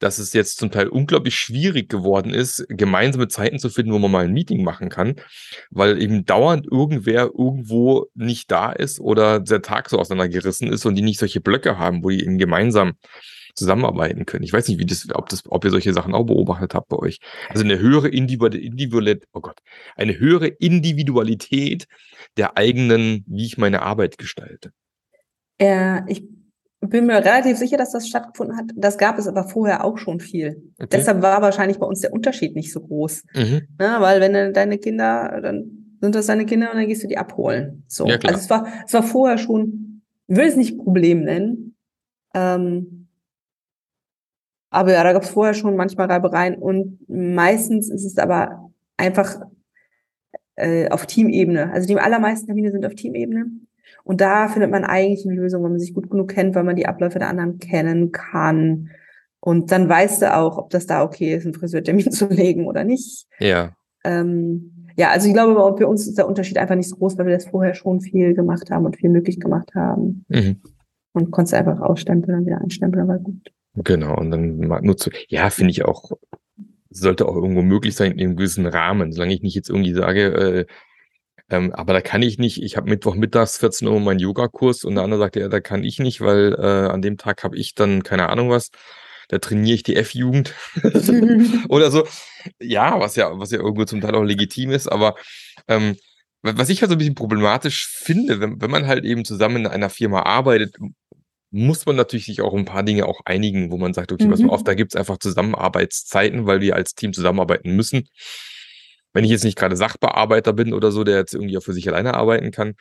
[0.00, 4.10] dass es jetzt zum Teil unglaublich schwierig geworden ist, gemeinsame Zeiten zu finden, wo man
[4.10, 5.14] mal ein Meeting machen kann,
[5.70, 10.96] weil eben dauernd irgendwer irgendwo nicht da ist oder der Tag so auseinandergerissen ist und
[10.96, 12.94] die nicht solche Blöcke haben, wo die eben gemeinsam
[13.54, 14.44] zusammenarbeiten können.
[14.44, 16.96] Ich weiß nicht, wie das, ob das, ob ihr solche Sachen auch beobachtet habt bei
[16.96, 17.18] euch.
[17.48, 19.58] Also eine höhere Individualität, oh Gott,
[19.96, 21.86] eine höhere Individualität
[22.36, 24.72] der eigenen, wie ich meine Arbeit gestalte.
[25.60, 26.22] Ja, ich
[26.88, 28.66] bin mir relativ sicher, dass das stattgefunden hat.
[28.74, 30.62] Das gab es aber vorher auch schon viel.
[30.78, 30.88] Okay.
[30.92, 33.24] Deshalb war wahrscheinlich bei uns der Unterschied nicht so groß.
[33.34, 33.62] Mhm.
[33.78, 37.18] Na, weil wenn deine Kinder, dann sind das deine Kinder und dann gehst du die
[37.18, 37.84] abholen.
[37.86, 38.06] So.
[38.06, 41.76] Ja, also es war, es war vorher schon, ich will es nicht Problem nennen.
[42.34, 43.08] Ähm,
[44.70, 49.42] aber ja, da gab es vorher schon manchmal Reibereien und meistens ist es aber einfach
[50.54, 51.72] äh, auf Teamebene.
[51.72, 53.46] Also die allermeisten Termine sind auf Teamebene.
[54.04, 56.76] Und da findet man eigentlich eine Lösung, wenn man sich gut genug kennt, weil man
[56.76, 58.90] die Abläufe der anderen kennen kann.
[59.40, 62.84] Und dann weißt du auch, ob das da okay ist, einen Friseurtermin zu legen oder
[62.84, 63.26] nicht.
[63.38, 63.72] Ja.
[64.04, 67.26] Ähm, ja, also ich glaube, bei uns ist der Unterschied einfach nicht so groß, weil
[67.26, 70.24] wir das vorher schon viel gemacht haben und viel möglich gemacht haben.
[70.28, 70.60] Mhm.
[71.12, 73.50] Und konntest einfach ausstempeln und wieder einstempeln, war gut.
[73.74, 76.12] Genau, und dann nur zu, ja, finde ich auch,
[76.90, 80.22] sollte auch irgendwo möglich sein in einem gewissen Rahmen, solange ich nicht jetzt irgendwie sage,
[80.22, 80.66] äh,
[81.50, 82.62] ähm, aber da kann ich nicht.
[82.62, 85.98] Ich habe Mittwochmittags 14 Uhr meinen Yogakurs und der andere sagt, ja, da kann ich
[85.98, 88.70] nicht, weil äh, an dem Tag habe ich dann keine Ahnung was.
[89.28, 90.54] Da trainiere ich die F-Jugend
[91.68, 92.06] oder so.
[92.60, 95.16] Ja, was ja, was ja irgendwo zum Teil auch legitim ist, aber
[95.68, 95.96] ähm,
[96.42, 99.66] was ich halt so ein bisschen problematisch finde, wenn, wenn man halt eben zusammen in
[99.66, 100.76] einer Firma arbeitet,
[101.50, 104.32] muss man natürlich sich auch ein paar Dinge auch einigen, wo man sagt, okay, mhm.
[104.32, 108.08] was auf, da gibt es einfach Zusammenarbeitszeiten, weil wir als Team zusammenarbeiten müssen
[109.12, 111.88] wenn ich jetzt nicht gerade Sachbearbeiter bin oder so, der jetzt irgendwie auch für sich
[111.88, 112.74] alleine arbeiten kann.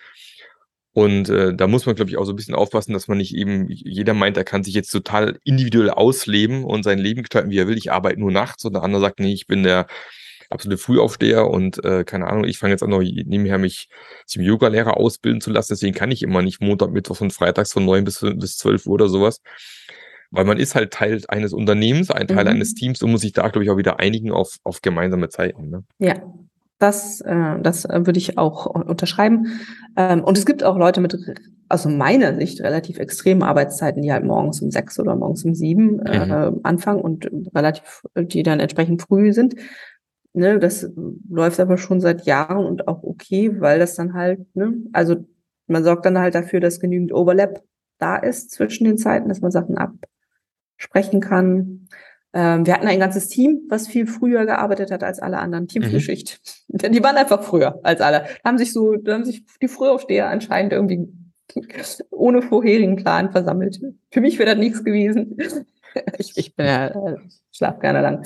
[0.92, 3.36] Und äh, da muss man, glaube ich, auch so ein bisschen aufpassen, dass man nicht
[3.36, 7.60] eben, jeder meint, er kann sich jetzt total individuell ausleben und sein Leben gestalten, wie
[7.60, 7.78] er will.
[7.78, 9.88] Ich arbeite nur nachts und der andere sagt, nee, ich bin der
[10.50, 13.88] absolute Frühaufsteher und äh, keine Ahnung, ich fange jetzt an, noch nebenher mich
[14.26, 15.74] zum Yoga-Lehrer ausbilden zu lassen.
[15.74, 18.94] Deswegen kann ich immer nicht Montag, Mittwoch und Freitags von neun bis, bis zwölf Uhr
[18.94, 19.42] oder sowas
[20.32, 22.52] weil man ist halt Teil eines Unternehmens, ein Teil mhm.
[22.52, 25.70] eines Teams und muss sich da, glaube ich, auch wieder einigen auf, auf gemeinsame Zeiten.
[25.70, 25.84] Ne?
[25.98, 26.22] Ja,
[26.78, 29.60] das, äh, das äh, würde ich auch unterschreiben.
[29.98, 31.18] Ähm, und es gibt auch Leute mit,
[31.68, 36.00] also meiner Sicht, relativ extremen Arbeitszeiten, die halt morgens um sechs oder morgens um sieben
[36.06, 36.62] äh, mhm.
[36.64, 39.56] anfangen und relativ, die dann entsprechend früh sind.
[40.34, 40.88] Ne, das
[41.28, 45.26] läuft aber schon seit Jahren und auch okay, weil das dann halt, ne, also
[45.66, 47.64] man sorgt dann halt dafür, dass genügend Overlap
[47.98, 49.94] da ist zwischen den Zeiten, dass man Sachen ab,
[50.80, 51.88] sprechen kann.
[52.34, 55.68] Ähm, wir hatten ein ganzes Team, was viel früher gearbeitet hat als alle anderen.
[55.68, 56.40] Teamfrühschicht.
[56.68, 56.92] Mhm.
[56.92, 58.26] Die waren einfach früher als alle.
[58.44, 61.08] Da haben sich so, haben sich die Frühaufsteher anscheinend irgendwie
[62.12, 63.80] ohne vorherigen Plan versammelt.
[64.12, 65.38] Für mich wäre das nichts gewesen.
[66.20, 67.18] Ich, ich bin ja, äh,
[67.52, 68.24] schlaf gerne lang.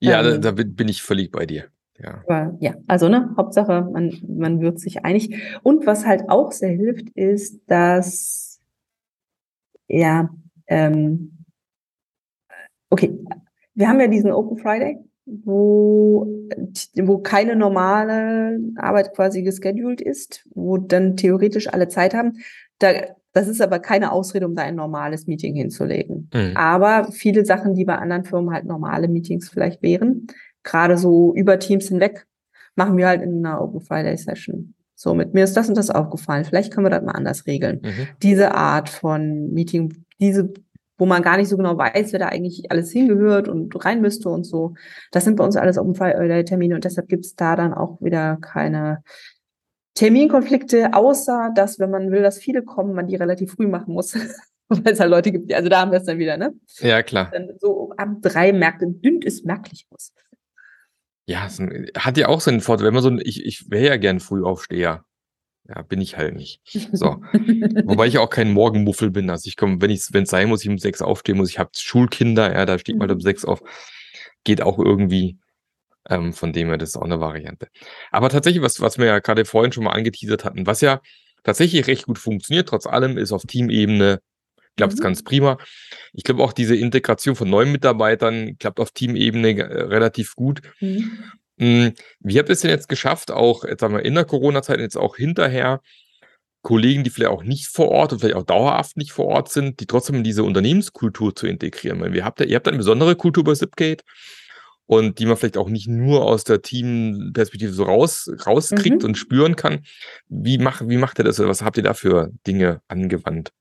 [0.00, 1.66] Ja, ähm, da, da, bin ich völlig bei dir.
[1.96, 2.24] Ja.
[2.26, 5.40] Aber ja, also ne, Hauptsache, man, man wird sich einig.
[5.62, 8.58] Und was halt auch sehr hilft, ist, dass
[9.86, 10.28] ja,
[10.66, 11.43] ähm,
[12.94, 13.18] Okay,
[13.74, 16.28] wir haben ja diesen Open Friday, wo,
[16.94, 22.34] wo keine normale Arbeit quasi gescheduled ist, wo dann theoretisch alle Zeit haben.
[22.78, 22.92] Da,
[23.32, 26.30] das ist aber keine Ausrede, um da ein normales Meeting hinzulegen.
[26.32, 26.56] Mhm.
[26.56, 30.28] Aber viele Sachen, die bei anderen Firmen halt normale Meetings vielleicht wären,
[30.62, 32.28] gerade so über Teams hinweg,
[32.76, 34.74] machen wir halt in einer Open Friday Session.
[34.94, 36.44] So, mit mir ist das und das aufgefallen.
[36.44, 37.80] Vielleicht können wir das mal anders regeln.
[37.82, 38.06] Mhm.
[38.22, 40.54] Diese Art von Meeting, diese
[40.96, 44.28] wo man gar nicht so genau weiß, wer da eigentlich alles hingehört und rein müsste
[44.28, 44.74] und so.
[45.10, 48.00] Das sind bei uns alles Open File Termine und deshalb gibt es da dann auch
[48.00, 49.02] wieder keine
[49.94, 54.14] Terminkonflikte, außer dass, wenn man will, dass viele kommen, man die relativ früh machen muss.
[54.68, 56.54] Weil es halt Leute gibt, also da haben wir es dann wieder, ne?
[56.78, 57.30] Ja, klar.
[57.32, 60.12] Dann so ab drei merkt, dünnt es merklich aus.
[61.26, 61.48] Ja,
[61.98, 64.20] hat ja auch so einen Vorteil, wenn man so ein, ich, ich wäre ja gern
[64.20, 65.04] Frühaufsteher.
[65.66, 66.60] Ja, bin ich halt nicht.
[66.92, 67.06] So.
[67.84, 69.30] Wobei ich auch kein Morgenmuffel bin.
[69.30, 71.48] Also ich komme, wenn ich, wenn es sein muss, ich um sechs aufstehen muss.
[71.48, 73.22] Ich habe Schulkinder, ja, da steht man um mhm.
[73.22, 73.62] sechs auf.
[74.44, 75.38] Geht auch irgendwie.
[76.10, 77.68] Ähm, von dem her, das ist auch eine Variante.
[78.10, 81.00] Aber tatsächlich, was, was wir ja gerade vorhin schon mal angeteasert hatten, was ja
[81.44, 84.20] tatsächlich recht gut funktioniert, trotz allem, ist auf Teamebene,
[84.76, 85.02] klappt es mhm.
[85.02, 85.56] ganz prima.
[86.12, 90.60] Ich glaube auch diese Integration von neuen Mitarbeitern klappt auf Teamebene äh, relativ gut.
[90.80, 91.10] Mhm.
[91.58, 94.80] Hm, wie habt ihr es denn jetzt geschafft, auch jetzt sagen wir in der Corona-Zeit,
[94.80, 95.80] jetzt auch hinterher,
[96.62, 99.80] Kollegen, die vielleicht auch nicht vor Ort und vielleicht auch dauerhaft nicht vor Ort sind,
[99.80, 102.00] die trotzdem in diese Unternehmenskultur zu integrieren?
[102.00, 104.02] Weil wir habt ja, ihr habt eine besondere Kultur bei Zipgate
[104.86, 109.08] und die man vielleicht auch nicht nur aus der Teamperspektive so raus, rauskriegt mhm.
[109.08, 109.84] und spüren kann.
[110.28, 111.38] Wie, mach, wie macht ihr das?
[111.38, 113.52] Oder was habt ihr da für Dinge angewandt?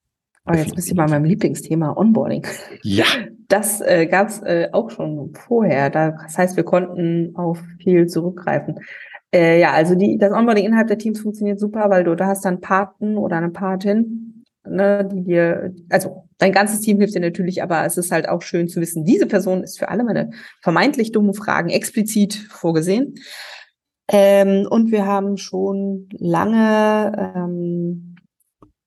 [0.45, 2.45] Aber jetzt bist du bei meinem Lieblingsthema Onboarding.
[2.81, 3.05] Ja.
[3.47, 5.89] Das äh, gab es äh, auch schon vorher.
[5.89, 8.79] Das heißt, wir konnten auf viel zurückgreifen.
[9.33, 12.45] Äh, ja, also die, das Onboarding innerhalb der Teams funktioniert super, weil du da hast
[12.45, 17.63] dann Paten oder eine Patin, ne, die dir, also dein ganzes Team hilft dir natürlich,
[17.63, 21.11] aber es ist halt auch schön zu wissen, diese Person ist für alle meine vermeintlich
[21.11, 23.15] dummen Fragen explizit vorgesehen.
[24.11, 28.12] Ähm, und wir haben schon lange ähm,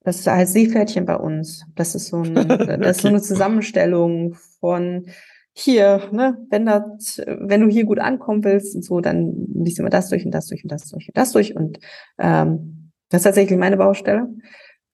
[0.07, 1.67] das heißt Seepferdchen bei uns.
[1.75, 2.35] Das ist so, ein,
[2.81, 5.07] das ist so eine Zusammenstellung von
[5.53, 9.83] hier, ne, wenn das, wenn du hier gut ankommen willst und so, dann liest du
[9.83, 11.57] immer das durch und das durch und das durch und das durch.
[11.57, 11.81] Und
[12.19, 14.29] ähm, das ist tatsächlich meine Baustelle.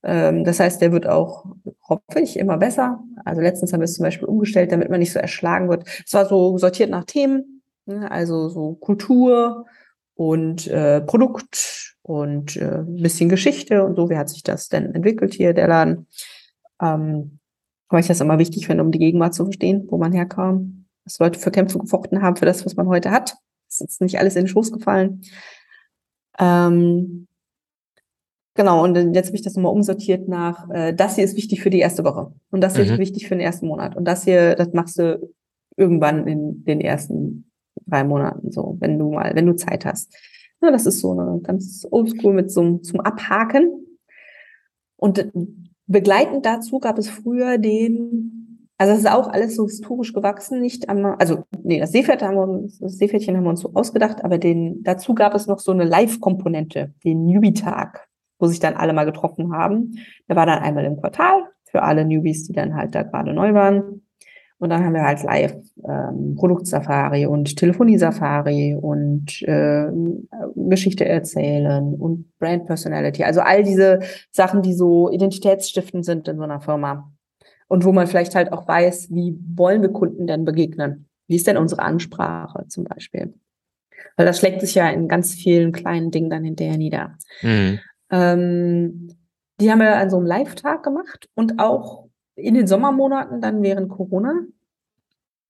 [0.02, 1.44] Ähm, das heißt, der wird auch,
[1.86, 3.02] hoffe ich, immer besser.
[3.26, 5.86] Also letztens haben wir es zum Beispiel umgestellt, damit man nicht so erschlagen wird.
[6.06, 9.66] Es war so sortiert nach Themen, ne, also so Kultur
[10.14, 14.10] und äh, Produkt und äh, ein bisschen Geschichte und so.
[14.10, 16.06] Wie hat sich das denn entwickelt hier, der Laden?
[16.80, 17.38] Ähm,
[17.88, 21.18] weil ich das immer wichtig finde, um die Gegenwart zu verstehen, wo man herkam, was
[21.18, 23.34] Leute für Kämpfe gefochten haben, für das, was man heute hat.
[23.68, 25.22] Das ist jetzt nicht alles in den Schoß gefallen.
[26.38, 27.28] Ähm,
[28.54, 31.70] genau, und jetzt habe ich das nochmal umsortiert nach, äh, das hier ist wichtig für
[31.70, 32.92] die erste Woche und das hier mhm.
[32.92, 35.30] ist wichtig für den ersten Monat und das hier, das machst du
[35.76, 37.50] irgendwann in den ersten
[37.86, 40.14] drei Monaten so, wenn du mal, wenn du Zeit hast.
[40.62, 43.98] Ja, das ist so eine ganz oldschool mit so zum Abhaken.
[44.96, 45.30] Und
[45.92, 50.88] Begleitend dazu gab es früher den, also das ist auch alles so historisch gewachsen, nicht
[50.88, 54.24] einmal, also nee, das Seepferd haben wir uns, das Seepferdchen haben wir uns so ausgedacht,
[54.24, 58.94] aber den, dazu gab es noch so eine Live-Komponente, den Newbie-Tag, wo sich dann alle
[58.94, 59.98] mal getroffen haben.
[60.30, 63.52] Der war dann einmal im Quartal für alle Newbies, die dann halt da gerade neu
[63.54, 64.06] waren.
[64.62, 65.56] Und dann haben wir halt live
[65.88, 69.88] ähm, Produktsafari und Telefoniesafari und äh,
[70.54, 73.24] Geschichte erzählen und Brand Personality.
[73.24, 73.98] Also all diese
[74.30, 77.10] Sachen, die so identitätsstiftend sind in so einer Firma.
[77.66, 81.08] Und wo man vielleicht halt auch weiß, wie wollen wir Kunden denn begegnen?
[81.26, 83.34] Wie ist denn unsere Ansprache zum Beispiel?
[84.16, 87.18] Weil das schlägt sich ja in ganz vielen kleinen Dingen dann hinterher nieder.
[87.42, 87.80] Mhm.
[88.12, 89.16] Ähm,
[89.60, 92.11] die haben wir an so einem Live-Tag gemacht und auch
[92.42, 94.42] in den Sommermonaten dann während Corona.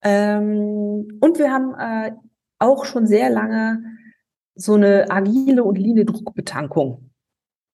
[0.01, 2.11] Ähm, und wir haben äh,
[2.59, 3.83] auch schon sehr lange
[4.55, 7.09] so eine agile und line Druckbetankung.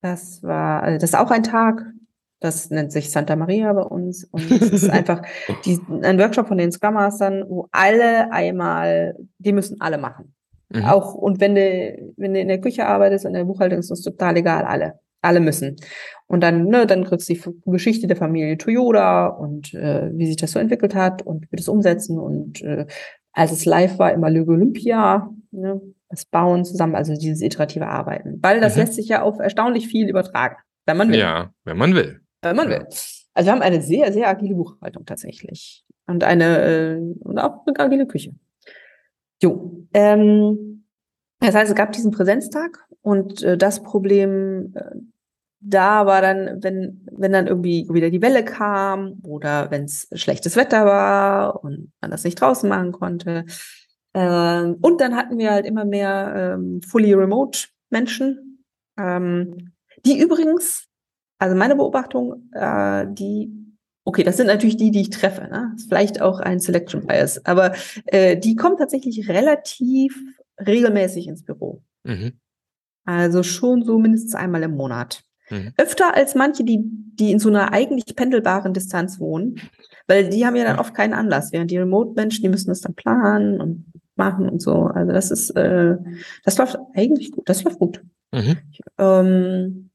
[0.01, 1.85] Das war, also das ist auch ein Tag,
[2.39, 4.23] das nennt sich Santa Maria bei uns.
[4.25, 5.21] Und es ist einfach
[5.65, 10.33] die, ein Workshop von den Scrum Mastern, wo alle einmal, die müssen alle machen.
[10.69, 10.85] Mhm.
[10.85, 14.01] Auch, und wenn du, wenn du in der Küche arbeitest, in der Buchhaltung ist das
[14.01, 14.99] total egal, alle.
[15.21, 15.75] Alle müssen.
[16.27, 20.37] Und dann, ne, dann kriegst du die Geschichte der Familie Toyota und äh, wie sich
[20.37, 22.19] das so entwickelt hat und wie das umsetzen.
[22.19, 22.85] Und äh,
[23.33, 28.39] als es live war, immer Lüge Olympia, ne, das Bauen zusammen, also dieses iterative Arbeiten.
[28.41, 28.81] Weil das mhm.
[28.81, 30.55] lässt sich ja auf erstaunlich viel übertragen,
[30.85, 31.19] wenn man will.
[31.19, 32.21] Ja, wenn man will.
[32.41, 32.85] Wenn man will.
[33.33, 35.85] Also wir haben eine sehr, sehr agile Buchhaltung tatsächlich.
[36.07, 38.33] Und eine, äh, und auch eine agile Küche.
[39.41, 39.85] Jo.
[39.93, 40.85] Ähm,
[41.39, 44.99] das heißt, es gab diesen Präsenztag und äh, das Problem äh,
[45.61, 50.55] da war dann, wenn, wenn dann irgendwie wieder die Welle kam oder wenn es schlechtes
[50.55, 53.45] Wetter war und man das nicht draußen machen konnte.
[54.13, 58.63] Ähm, und dann hatten wir halt immer mehr ähm, fully remote Menschen,
[58.97, 59.73] ähm,
[60.05, 60.87] die übrigens,
[61.39, 63.51] also meine Beobachtung, äh, die,
[64.05, 65.75] okay, das sind natürlich die, die ich treffe, ne?
[65.87, 67.73] vielleicht auch ein Selection Bias, aber
[68.05, 70.17] äh, die kommen tatsächlich relativ
[70.65, 71.83] regelmäßig ins Büro.
[72.03, 72.39] Mhm.
[73.09, 75.23] Also schon so mindestens einmal im Monat.
[75.49, 75.73] Mhm.
[75.77, 79.59] Öfter als manche, die, die in so einer eigentlich pendelbaren Distanz wohnen,
[80.07, 82.93] weil die haben ja dann oft keinen Anlass, während die Remote-Menschen, die müssen das dann
[82.93, 84.83] planen und machen und so.
[84.83, 85.95] Also das ist, äh,
[86.43, 88.03] das läuft eigentlich gut, das läuft gut.
[88.31, 88.57] Mhm.
[88.99, 89.89] Ähm,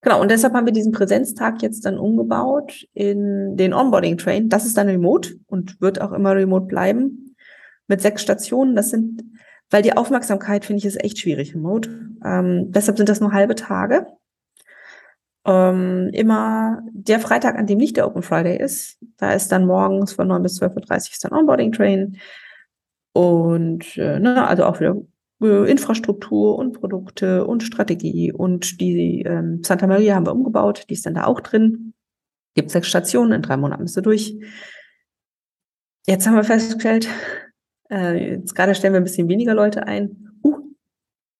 [0.00, 4.50] genau, und deshalb haben wir diesen Präsenztag jetzt dann umgebaut in den Onboarding-Train.
[4.50, 7.34] Das ist dann remote und wird auch immer remote bleiben
[7.88, 8.76] mit sechs Stationen.
[8.76, 9.24] Das sind,
[9.70, 11.90] weil die Aufmerksamkeit, finde ich, ist echt schwierig remote.
[12.24, 14.06] Ähm, deshalb sind das nur halbe Tage.
[15.46, 20.12] Ähm, immer der Freitag, an dem nicht der Open Friday ist, da ist dann morgens
[20.12, 22.18] von 9 bis 12.30 Uhr ist dann Onboarding Train.
[23.12, 24.96] Und äh, ne, also auch wieder
[25.42, 28.32] äh, Infrastruktur und Produkte und Strategie.
[28.32, 31.94] Und die ähm, Santa Maria haben wir umgebaut, die ist dann da auch drin.
[32.54, 34.34] Gibt sechs Stationen, in drei Monaten bist du durch.
[36.06, 37.08] Jetzt haben wir festgestellt,
[37.90, 40.32] äh, jetzt gerade stellen wir ein bisschen weniger Leute ein.
[40.42, 40.58] Uh,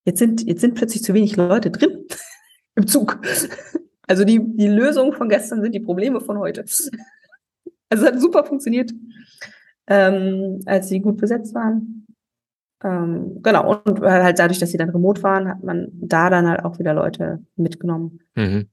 [0.05, 2.07] jetzt sind, jetzt sind plötzlich zu wenig Leute drin
[2.75, 3.21] im Zug.
[4.07, 6.63] Also die, die Lösungen von gestern sind die Probleme von heute.
[6.63, 6.91] Also
[7.89, 8.93] es hat super funktioniert,
[9.87, 12.07] ähm, als sie gut besetzt waren.
[12.83, 16.65] Ähm, genau, und halt dadurch, dass sie dann remote waren, hat man da dann halt
[16.65, 18.21] auch wieder Leute mitgenommen.
[18.35, 18.69] Mhm.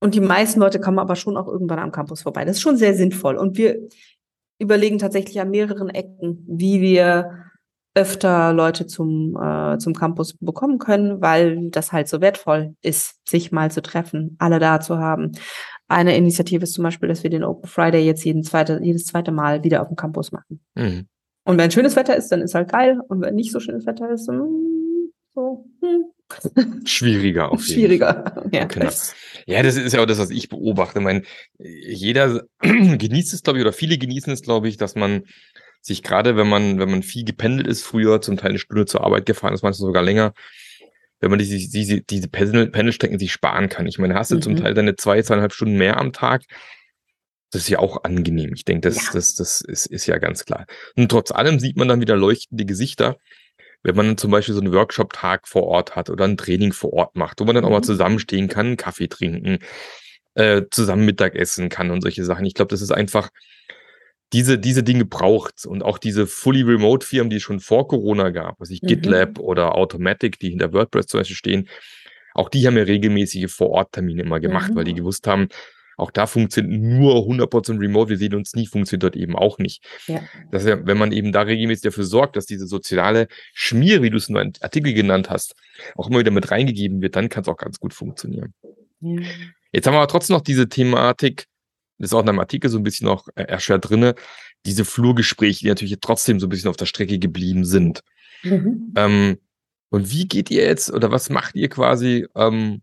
[0.00, 2.44] Und die meisten Leute kommen aber schon auch irgendwann am Campus vorbei.
[2.44, 3.36] Das ist schon sehr sinnvoll.
[3.36, 3.88] Und wir
[4.58, 7.44] überlegen tatsächlich an mehreren Ecken, wie wir
[7.94, 13.50] öfter Leute zum, äh, zum Campus bekommen können, weil das halt so wertvoll ist, sich
[13.50, 15.32] mal zu treffen, alle da zu haben.
[15.88, 19.32] Eine Initiative ist zum Beispiel, dass wir den Open Friday jetzt jeden zweite, jedes zweite
[19.32, 20.60] Mal wieder auf dem Campus machen.
[20.76, 21.08] Mhm.
[21.44, 23.00] Und wenn schönes Wetter ist, dann ist halt geil.
[23.08, 24.38] Und wenn nicht so schönes Wetter ist, dann
[25.34, 26.04] so, hm.
[26.84, 28.48] Schwieriger auf jeden Schwieriger, Fall.
[28.52, 28.64] ja.
[28.64, 28.90] Genau.
[29.46, 30.98] Ja, das ist ja auch das, was ich beobachte.
[30.98, 31.22] Ich meine,
[31.58, 35.24] jeder genießt es, glaube ich, oder viele genießen es, glaube ich, dass man
[35.80, 39.04] sich gerade, wenn man, wenn man viel gependelt ist, früher zum Teil eine Stunde zur
[39.04, 40.34] Arbeit gefahren ist, manchmal sogar länger,
[41.20, 43.86] wenn man diese, diese, diese Pendelstrecken sich sparen kann.
[43.86, 44.42] Ich meine, hast du mhm.
[44.42, 46.42] zum Teil deine zwei, zweieinhalb Stunden mehr am Tag.
[47.50, 48.52] Das ist ja auch angenehm.
[48.54, 49.10] Ich denke, das, ja.
[49.14, 50.66] das, das ist, ist ja ganz klar.
[50.96, 53.16] Und trotz allem sieht man dann wieder leuchtende Gesichter,
[53.82, 56.92] wenn man dann zum Beispiel so einen Workshop-Tag vor Ort hat oder ein Training vor
[56.92, 57.84] Ort macht, wo man dann auch mal mhm.
[57.84, 59.58] zusammenstehen kann, Kaffee trinken,
[60.34, 62.44] äh, zusammen Mittag essen kann und solche Sachen.
[62.44, 63.30] Ich glaube, das ist einfach,
[64.32, 68.30] diese, diese Dinge braucht und auch diese fully remote Firmen, die es schon vor Corona
[68.30, 68.88] gab, was ich mhm.
[68.88, 71.68] GitLab oder Automatic, die hinter WordPress zum Beispiel stehen,
[72.34, 74.76] auch die haben ja regelmäßige Vor-Ort-Termine immer gemacht, mhm.
[74.76, 75.48] weil die gewusst haben,
[75.98, 79.84] auch da funktioniert nur 100% remote, wir sehen uns nie, funktioniert dort eben auch nicht.
[80.06, 80.20] Ja.
[80.50, 84.10] Das ist ja, wenn man eben da regelmäßig dafür sorgt, dass diese soziale Schmier, wie
[84.10, 85.54] du es in einem Artikel genannt hast,
[85.96, 88.54] auch immer wieder mit reingegeben wird, dann kann es auch ganz gut funktionieren.
[89.00, 89.22] Ja.
[89.72, 91.46] Jetzt haben wir aber trotzdem noch diese Thematik,
[91.98, 94.14] das ist auch in einem Artikel so ein bisschen noch äh, erschwert drinne,
[94.66, 98.02] diese Flurgespräche, die natürlich trotzdem so ein bisschen auf der Strecke geblieben sind.
[98.44, 98.94] Mhm.
[98.96, 99.38] Ähm,
[99.90, 102.82] und wie geht ihr jetzt oder was macht ihr quasi, ähm,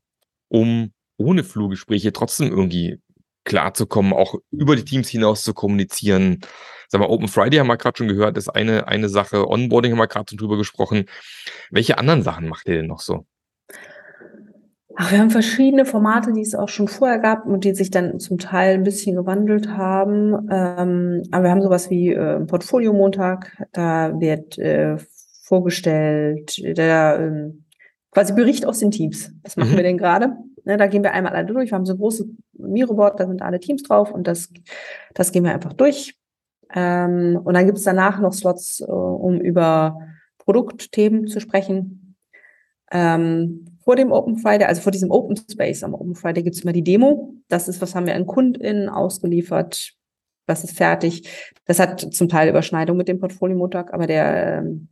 [0.49, 2.99] um ohne Flurgespräche trotzdem irgendwie
[3.45, 6.41] klarzukommen, auch über die Teams hinaus zu kommunizieren?
[6.88, 9.47] Sag mal, Open Friday haben wir gerade schon gehört, ist eine, eine Sache.
[9.47, 11.05] Onboarding haben wir gerade schon drüber gesprochen.
[11.71, 13.25] Welche anderen Sachen macht ihr denn noch so?
[14.97, 18.19] Ach, wir haben verschiedene Formate, die es auch schon vorher gab und die sich dann
[18.19, 20.47] zum Teil ein bisschen gewandelt haben.
[20.49, 24.95] Ähm, aber wir haben sowas wie äh, Portfolio-Montag, da wird äh,
[25.43, 27.51] vorgestellt, der äh,
[28.12, 29.34] quasi Bericht aus den Teams.
[29.43, 29.75] Was machen mhm.
[29.75, 30.38] wir denn gerade?
[30.65, 31.69] Ne, da gehen wir einmal alle durch.
[31.69, 34.51] Wir haben so ein großes Miro-Board, da sind alle Teams drauf und das,
[35.13, 36.15] das gehen wir einfach durch.
[36.73, 39.99] Ähm, und dann gibt es danach noch Slots, äh, um über
[40.39, 42.15] Produktthemen zu sprechen.
[42.91, 46.63] Ähm, vor dem Open Friday, also vor diesem Open Space am Open Friday gibt es
[46.63, 47.36] immer die Demo.
[47.47, 49.93] Das ist, was haben wir an KundInnen ausgeliefert,
[50.47, 51.54] was ist fertig.
[51.65, 54.88] Das hat zum Teil Überschneidung mit dem Portfolio-Montag, aber der, ähm,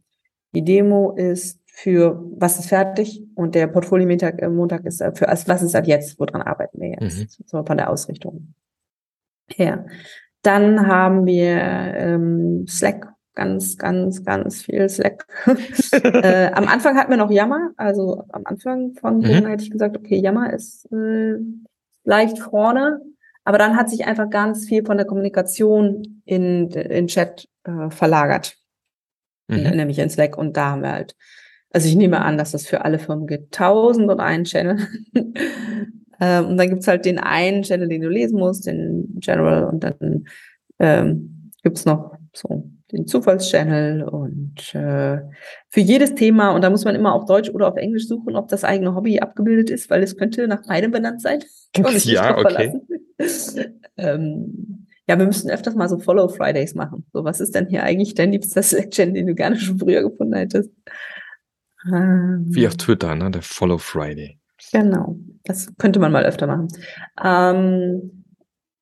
[0.54, 5.62] die Demo ist für was ist fertig und der Portfolio-Montag äh, Montag ist für was
[5.64, 7.46] ist ab jetzt, woran arbeiten wir jetzt, mhm.
[7.46, 8.54] so von der Ausrichtung
[9.48, 9.88] her.
[10.44, 15.26] Dann haben wir ähm, Slack ganz, ganz, ganz viel Slack.
[15.92, 19.48] äh, am Anfang hatten wir noch Yammer, also am Anfang von mhm.
[19.48, 21.38] Hätte ich gesagt, okay, Yammer ist äh,
[22.04, 23.02] leicht vorne,
[23.46, 28.58] aber dann hat sich einfach ganz viel von der Kommunikation in, in Chat äh, verlagert,
[29.48, 29.72] mhm.
[29.72, 31.16] nämlich in Slack und da haben wir halt,
[31.74, 34.78] also ich nehme an, dass das für alle Firmen geht, tausend und einen Channel.
[36.22, 39.84] ähm, und dann gibt's halt den einen Channel, den du lesen musst, den General und
[39.84, 40.26] dann
[40.80, 45.18] ähm, gibt's noch so den Zufallschannel und äh,
[45.70, 48.50] für jedes Thema, und da muss man immer auf Deutsch oder auf Englisch suchen, ob
[48.50, 51.40] das eigene Hobby abgebildet ist, weil es könnte nach beidem benannt sein.
[51.76, 52.80] ja, okay.
[53.98, 57.04] ähm, ja, wir müssten öfters mal so Follow Fridays machen.
[57.12, 60.36] So, was ist denn hier eigentlich dein liebster Selection, den du gerne schon früher gefunden
[60.36, 60.70] hättest?
[61.91, 63.32] Ähm, Wie auf Twitter, ne?
[63.32, 64.39] Der Follow Friday.
[64.72, 66.67] Genau, das könnte man mal öfter machen.
[67.24, 68.26] Ähm,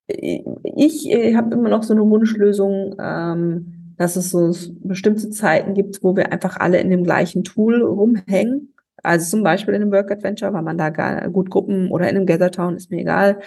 [0.07, 2.95] ich ich habe immer noch so eine Wunschlösung.
[2.99, 4.51] Ähm, dass es so
[4.83, 8.73] bestimmte Zeiten gibt, wo wir einfach alle in dem gleichen Tool rumhängen.
[9.03, 12.15] Also zum Beispiel in einem Work Adventure, weil man da gar gut Gruppen oder in
[12.15, 13.39] einem Gathertown, ist mir egal.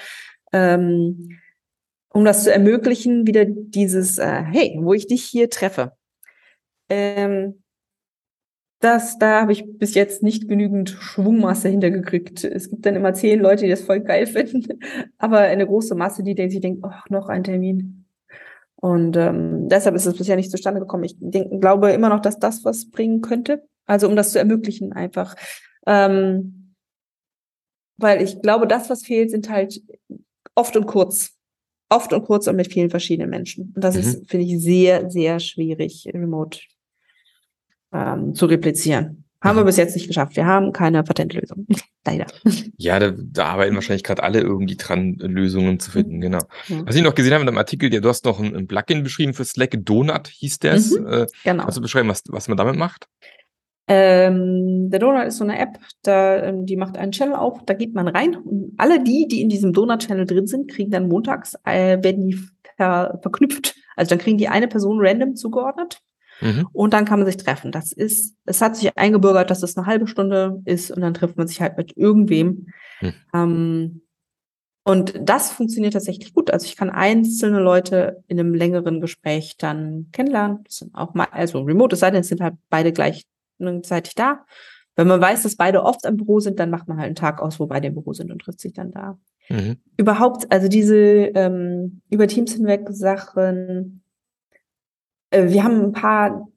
[0.52, 1.40] Ähm,
[2.12, 5.92] um das zu ermöglichen, wieder dieses, äh, hey, wo ich dich hier treffe.
[6.88, 7.63] Ähm,
[8.84, 12.44] das, da habe ich bis jetzt nicht genügend Schwungmasse hintergekriegt.
[12.44, 14.78] Es gibt dann immer zehn Leute, die das voll geil finden,
[15.16, 18.04] aber eine große Masse, die sich denkt, oh, noch ein Termin.
[18.76, 21.04] Und ähm, deshalb ist es bisher nicht zustande gekommen.
[21.04, 23.66] Ich denk, glaube immer noch, dass das was bringen könnte.
[23.86, 25.34] Also um das zu ermöglichen einfach.
[25.86, 26.74] Ähm,
[27.96, 29.80] weil ich glaube, das, was fehlt, sind halt
[30.54, 31.38] oft und kurz.
[31.88, 33.72] Oft und kurz und mit vielen verschiedenen Menschen.
[33.74, 34.00] Und das mhm.
[34.00, 36.58] ist, finde ich, sehr, sehr schwierig, remote
[37.94, 39.24] ähm, zu replizieren.
[39.44, 39.66] Haben wir mhm.
[39.66, 40.36] bis jetzt nicht geschafft.
[40.36, 41.66] Wir haben keine Patentlösung.
[42.06, 42.26] Leider.
[42.78, 46.40] Ja, da, da arbeiten wahrscheinlich gerade alle irgendwie dran, Lösungen zu finden, genau.
[46.68, 46.86] Ja.
[46.86, 49.34] Was ich noch gesehen habe in einem Artikel, du hast noch ein, ein Plugin beschrieben
[49.34, 50.92] für Slack, Donut hieß das.
[50.92, 51.64] Mhm, äh, genau.
[51.64, 53.06] Kannst du beschreiben, was, was man damit macht?
[53.86, 57.74] Ähm, der Donut ist so eine App, da, ähm, die macht einen Channel auf, da
[57.74, 61.54] geht man rein und alle die, die in diesem Donut-Channel drin sind, kriegen dann montags,
[61.64, 62.38] äh, werden die
[62.78, 63.74] ver verknüpft.
[63.94, 66.00] Also dann kriegen die eine Person random zugeordnet
[66.44, 66.68] mhm.
[66.72, 67.72] und dann kann man sich treffen.
[67.72, 71.36] Das ist, es hat sich eingebürgert, dass es eine halbe Stunde ist und dann trifft
[71.36, 72.68] man sich halt mit irgendwem.
[73.00, 73.14] Mhm.
[73.34, 74.00] Ähm,
[74.86, 76.50] und das funktioniert tatsächlich gut.
[76.50, 80.62] Also ich kann einzelne Leute in einem längeren Gespräch dann kennenlernen.
[80.64, 84.44] Das sind auch mal, also remote, es sei denn, es sind halt beide gleichzeitig da.
[84.94, 87.40] Wenn man weiß, dass beide oft im Büro sind, dann macht man halt einen Tag
[87.40, 89.18] aus, wo beide im Büro sind und trifft sich dann da.
[89.48, 89.76] Mhm.
[89.96, 94.03] Überhaupt, also diese ähm, über Teams hinweg Sachen.
[95.34, 96.48] Äh, wir haben ein paar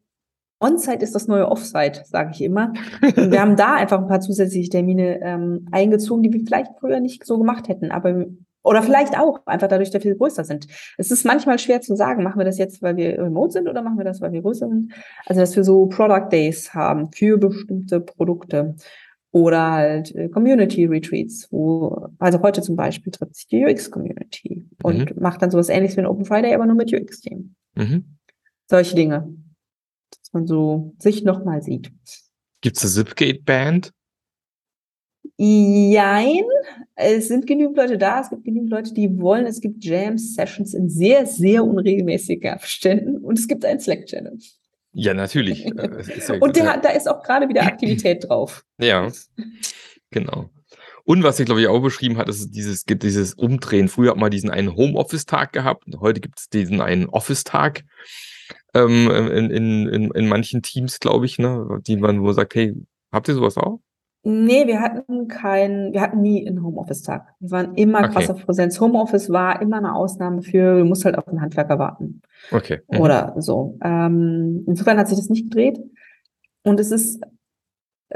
[0.59, 2.73] On-Site ist das neue Off-Site, sage ich immer.
[3.01, 6.99] Und wir haben da einfach ein paar zusätzliche Termine ähm, eingezogen, die wir vielleicht früher
[6.99, 8.25] nicht so gemacht hätten, aber
[8.63, 10.67] oder vielleicht auch, einfach dadurch, dass wir größer sind.
[10.97, 13.82] Es ist manchmal schwer zu sagen, machen wir das jetzt, weil wir remote sind oder
[13.82, 14.91] machen wir das, weil wir größer sind?
[15.25, 18.75] Also, dass wir so Product Days haben für bestimmte Produkte
[19.32, 25.15] oder halt äh, Community Retreats, wo, also heute zum Beispiel trifft sich die UX-Community und
[25.15, 25.21] mhm.
[25.21, 27.55] macht dann sowas ähnliches wie ein Open Friday, aber nur mit UX-Team.
[27.75, 28.16] Mhm.
[28.68, 29.38] Solche Dinge
[30.28, 31.91] dass man so sich nochmal sieht.
[32.61, 33.93] Gibt es eine Zipgate-Band?
[35.38, 36.43] Jein,
[36.95, 40.89] es sind genügend Leute da, es gibt genügend Leute, die wollen, es gibt Jam-Sessions in
[40.89, 44.38] sehr, sehr unregelmäßigen Abständen und es gibt einen Slack-Channel.
[44.93, 45.63] Ja, natürlich.
[46.28, 48.65] ja und der, da ist auch gerade wieder Aktivität drauf.
[48.80, 49.11] Ja,
[50.09, 50.49] genau.
[51.03, 53.89] Und was ich glaube ich auch beschrieben hat, ist dieses, gibt dieses Umdrehen.
[53.89, 57.84] Früher hat man diesen einen Homeoffice-Tag gehabt, heute gibt es diesen einen Office-Tag
[58.78, 62.55] ähm, in, in, in, in manchen Teams, glaube ich, ne, die man, wo man sagt,
[62.55, 62.75] hey,
[63.11, 63.80] habt ihr sowas auch?
[64.23, 67.34] Nee, wir hatten keinen, wir hatten nie einen Homeoffice-Tag.
[67.39, 68.09] Wir waren immer okay.
[68.09, 68.80] krass auf Präsenz.
[68.80, 72.21] Homeoffice war immer eine Ausnahme für, du musst halt auf den Handwerker warten.
[72.51, 72.82] Okay.
[72.91, 72.99] Mhm.
[72.99, 73.78] Oder so.
[73.82, 75.80] Ähm, insofern hat sich das nicht gedreht.
[76.63, 77.21] Und es ist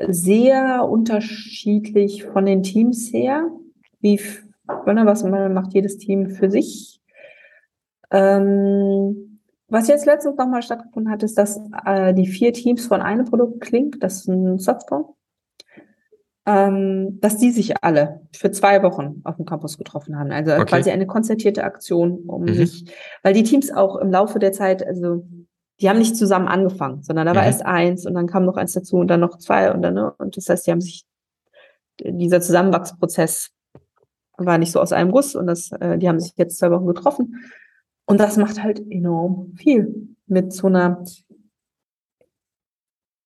[0.10, 3.50] sehr unterschiedlich von den Teams her.
[4.02, 4.20] Wie,
[4.68, 7.00] was macht jedes Team für sich?
[8.12, 9.31] Ähm,
[9.72, 13.62] was jetzt letztens nochmal stattgefunden hat, ist, dass äh, die vier Teams von einem Produkt
[13.62, 15.06] klingt, das ist ein Softphone,
[16.46, 20.32] ähm, dass die sich alle für zwei Wochen auf dem Campus getroffen haben.
[20.32, 20.66] Also okay.
[20.66, 22.54] quasi eine konzertierte Aktion, um mhm.
[22.54, 22.94] sich,
[23.24, 25.26] weil die Teams auch im Laufe der Zeit, also
[25.80, 27.48] die haben nicht zusammen angefangen, sondern da war mhm.
[27.48, 30.14] erst eins und dann kam noch eins dazu und dann noch zwei und dann, ne?
[30.18, 31.06] und das heißt, die haben sich,
[32.04, 33.52] dieser Zusammenwachsprozess
[34.38, 36.88] war nicht so aus einem Guss und das, äh, die haben sich jetzt zwei Wochen
[36.88, 37.38] getroffen
[38.12, 41.02] und das macht halt enorm viel mit so einer.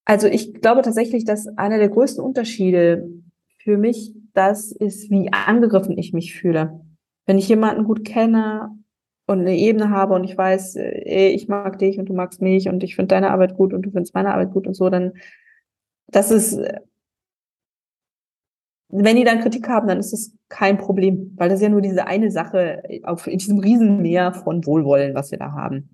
[0.05, 3.09] Also ich glaube tatsächlich, dass einer der größten Unterschiede
[3.57, 6.81] für mich das ist, wie angegriffen ich mich fühle.
[7.25, 8.77] Wenn ich jemanden gut kenne
[9.25, 12.43] und eine Ebene habe und ich weiß, ey, äh, ich mag dich und du magst
[12.43, 14.91] mich und ich finde deine Arbeit gut und du findest meine Arbeit gut und so,
[14.91, 15.13] dann
[16.05, 16.59] das ist
[19.03, 21.81] wenn die dann Kritik haben, dann ist das kein Problem, weil das ist ja nur
[21.81, 25.89] diese eine Sache auf, in diesem Riesenmeer von Wohlwollen, was wir da haben.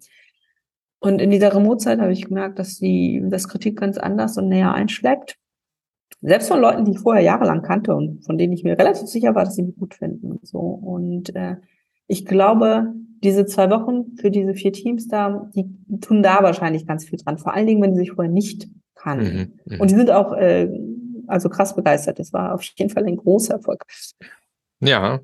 [0.99, 4.73] Und in dieser Remote-Zeit habe ich gemerkt, dass die, das Kritik ganz anders und näher
[4.73, 5.37] einschlägt.
[6.21, 9.33] Selbst von Leuten, die ich vorher jahrelang kannte und von denen ich mir relativ sicher
[9.33, 10.33] war, dass sie mich gut finden.
[10.33, 10.59] Und so.
[10.59, 11.55] Und äh,
[12.05, 12.93] ich glaube,
[13.23, 15.65] diese zwei Wochen für diese vier Teams da, die
[16.01, 17.39] tun da wahrscheinlich ganz viel dran.
[17.39, 19.59] Vor allen Dingen, wenn sie sich vorher nicht kannten.
[19.65, 20.69] Mhm, und die sind auch äh,
[21.31, 22.19] also krass begeistert.
[22.19, 23.83] Das war auf jeden Fall ein großer Erfolg.
[24.79, 25.19] Ja.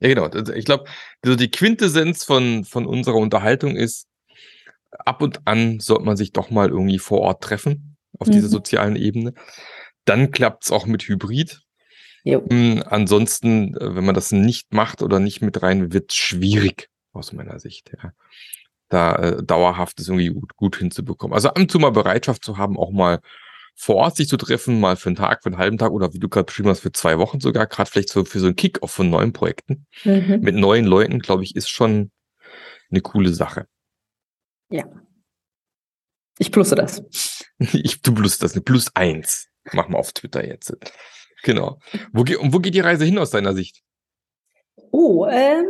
[0.00, 0.26] Ja, genau.
[0.26, 0.84] Also ich glaube,
[1.22, 4.06] also die Quintessenz von, von unserer Unterhaltung ist,
[4.90, 8.32] ab und an sollte man sich doch mal irgendwie vor Ort treffen, auf mhm.
[8.32, 9.34] dieser sozialen Ebene.
[10.04, 11.60] Dann klappt es auch mit Hybrid.
[12.24, 12.44] Jo.
[12.50, 16.90] Hm, ansonsten, äh, wenn man das nicht macht oder nicht mit rein, wird es schwierig,
[17.12, 17.92] aus meiner Sicht.
[18.02, 18.12] Ja.
[18.88, 21.34] Da äh, dauerhaft ist irgendwie gut, gut hinzubekommen.
[21.34, 23.20] Also ab und zu mal Bereitschaft zu haben, auch mal
[23.80, 26.18] vor Ort sich zu treffen, mal für einen Tag, für einen halben Tag oder wie
[26.18, 28.90] du gerade beschrieben hast, für zwei Wochen sogar, gerade vielleicht so für so einen Kick-Off
[28.90, 30.40] von neuen Projekten mhm.
[30.42, 32.10] mit neuen Leuten, glaube ich, ist schon
[32.90, 33.66] eine coole Sache.
[34.70, 34.84] Ja.
[36.38, 37.02] Ich plusse das.
[37.58, 39.48] ich, du plus das, eine Plus eins.
[39.72, 40.76] Machen wir auf Twitter jetzt.
[41.42, 41.80] Genau.
[42.12, 43.82] Wo, und wo geht die Reise hin aus deiner Sicht?
[44.90, 45.64] Oh, ähm,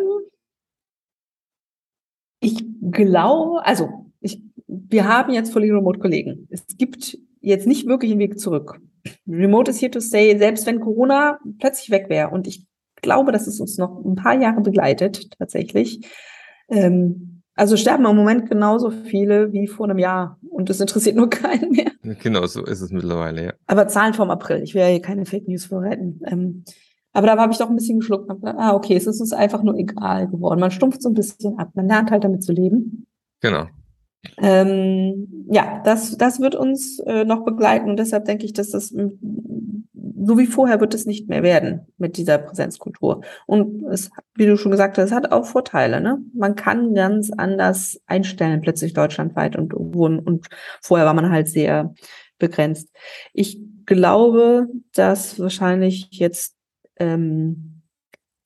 [2.41, 6.49] ich glaube, also ich, wir haben jetzt Fully Remote Kollegen.
[6.51, 8.81] Es gibt jetzt nicht wirklich einen Weg zurück.
[9.29, 12.31] Remote is here to stay, selbst wenn Corona plötzlich weg wäre.
[12.31, 12.67] Und ich
[13.03, 16.07] glaube, dass es uns noch ein paar Jahre begleitet, tatsächlich.
[16.69, 20.39] Ähm, also sterben im Moment genauso viele wie vor einem Jahr.
[20.49, 21.93] Und das interessiert nur keinen mehr.
[22.23, 23.53] Genau, so ist es mittlerweile, ja.
[23.67, 24.63] Aber Zahlen vom April.
[24.63, 26.21] Ich will ja hier keine Fake News vorretten.
[26.27, 26.65] Ähm,
[27.13, 28.31] aber da habe ich doch ein bisschen geschluckt.
[28.31, 30.61] Und ah, okay, es ist uns einfach nur egal geworden.
[30.61, 31.71] Man stumpft so ein bisschen ab.
[31.75, 33.07] Man lernt halt damit zu leben.
[33.41, 33.67] Genau.
[34.39, 38.93] Ähm, ja, das, das wird uns äh, noch begleiten und deshalb denke ich, dass das
[40.23, 43.23] so wie vorher wird es nicht mehr werden mit dieser Präsenzkultur.
[43.47, 46.01] Und es, wie du schon gesagt hast, hat auch Vorteile.
[46.01, 46.19] Ne?
[46.35, 50.47] Man kann ganz anders einstellen, plötzlich deutschlandweit und, und
[50.83, 51.95] vorher war man halt sehr
[52.39, 52.91] begrenzt.
[53.33, 56.55] Ich glaube, dass wahrscheinlich jetzt
[56.97, 57.70] ähm,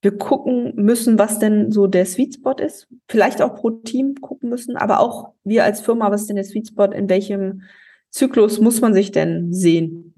[0.05, 2.87] wir gucken müssen, was denn so der Sweet Spot ist.
[3.09, 6.45] Vielleicht auch pro Team gucken müssen, aber auch wir als Firma, was ist denn der
[6.45, 6.85] Sweet Spot?
[6.85, 7.63] In welchem
[8.11, 10.15] Zyklus muss man sich denn sehen?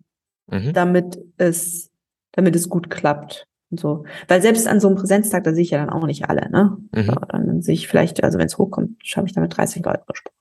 [0.51, 0.73] mhm.
[0.73, 1.91] damit es,
[2.33, 3.47] damit es gut klappt.
[3.71, 4.05] Und so.
[4.29, 6.77] Weil selbst an so einem Präsenztag, da sehe ich ja dann auch nicht alle, ne?
[6.95, 7.17] Mhm.
[7.29, 10.37] Dann sehe ich vielleicht, also wenn es hochkommt, schaffe ich damit 30 Leute gesprochen.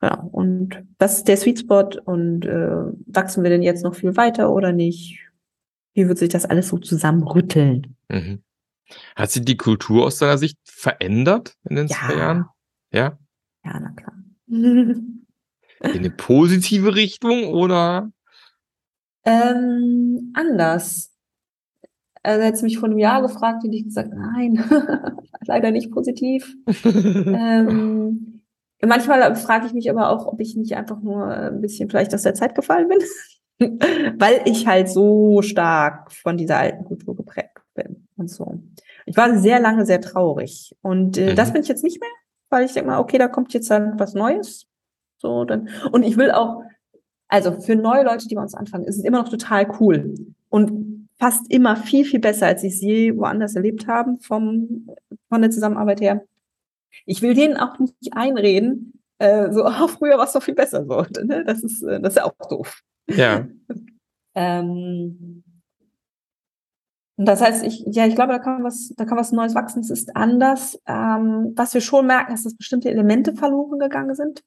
[0.00, 0.28] Genau.
[0.30, 4.52] Und was ist der Sweet Spot und äh, wachsen wir denn jetzt noch viel weiter
[4.52, 5.18] oder nicht?
[5.94, 7.95] Wie wird sich das alles so zusammenrütteln?
[8.08, 8.42] Mhm.
[9.16, 11.96] Hat sich die Kultur aus deiner Sicht verändert in den ja.
[11.96, 12.46] zwei Jahren?
[12.92, 13.18] Ja.
[13.64, 14.14] Ja, na klar.
[14.46, 15.26] in
[15.82, 18.10] eine positive Richtung oder?
[19.24, 21.12] Ähm, anders.
[22.22, 24.64] Also er hat mich vor einem Jahr gefragt und ich gesagt, nein,
[25.46, 26.54] leider nicht positiv.
[26.84, 28.42] ähm,
[28.82, 32.22] manchmal frage ich mich aber auch, ob ich nicht einfach nur ein bisschen vielleicht aus
[32.22, 33.70] der Zeit gefallen bin,
[34.18, 37.55] weil ich halt so stark von dieser alten Kultur geprägt bin
[38.16, 38.60] und so.
[39.06, 41.36] Ich war sehr lange sehr traurig und äh, mhm.
[41.36, 42.10] das bin ich jetzt nicht mehr,
[42.50, 44.66] weil ich denke mal, okay, da kommt jetzt dann was Neues.
[45.18, 46.62] So dann und ich will auch
[47.28, 50.14] also für neue Leute, die bei uns anfangen, ist es immer noch total cool
[50.48, 54.88] und fast immer viel, viel besser, als sie es je woanders erlebt haben vom,
[55.28, 56.24] von der Zusammenarbeit her.
[57.04, 60.84] Ich will denen auch nicht einreden, äh, so, oh, früher war es doch viel besser
[60.84, 61.04] so.
[61.24, 61.44] Ne?
[61.44, 62.82] Das, ist, äh, das ist ja auch doof.
[63.08, 63.46] Ja.
[64.34, 65.42] ähm,
[67.16, 69.80] das heißt, ich, ja, ich glaube, da kann was, da kann was Neues wachsen.
[69.80, 70.78] Es ist anders.
[70.86, 74.42] Ähm, was wir schon merken, ist, dass bestimmte Elemente verloren gegangen sind.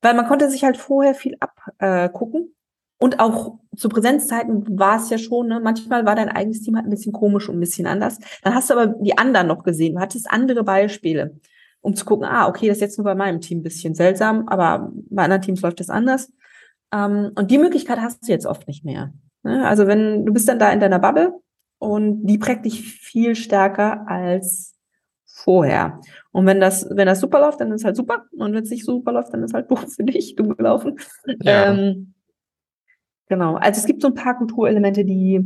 [0.00, 2.54] Weil man konnte sich halt vorher viel abgucken.
[3.00, 5.60] Und auch zu Präsenzzeiten war es ja schon, ne?
[5.62, 8.18] manchmal war dein eigenes Team halt ein bisschen komisch und ein bisschen anders.
[8.42, 9.94] Dann hast du aber die anderen noch gesehen.
[9.94, 11.38] Du hattest andere Beispiele,
[11.80, 14.48] um zu gucken, ah, okay, das ist jetzt nur bei meinem Team ein bisschen seltsam,
[14.48, 16.32] aber bei anderen Teams läuft das anders.
[16.92, 19.12] Ähm, und die Möglichkeit hast du jetzt oft nicht mehr.
[19.44, 19.64] Ne?
[19.64, 21.40] Also wenn du bist dann da in deiner Bubble
[21.78, 24.74] und die prägt dich viel stärker als
[25.26, 26.00] vorher.
[26.32, 28.24] Und wenn das, wenn das super läuft, dann ist halt super.
[28.32, 30.98] Und wenn es nicht super läuft, dann ist halt doof für dich, dumm gelaufen.
[31.40, 31.72] Ja.
[31.72, 32.14] Ähm,
[33.28, 33.54] genau.
[33.54, 35.40] Also es gibt so ein paar Kulturelemente, die,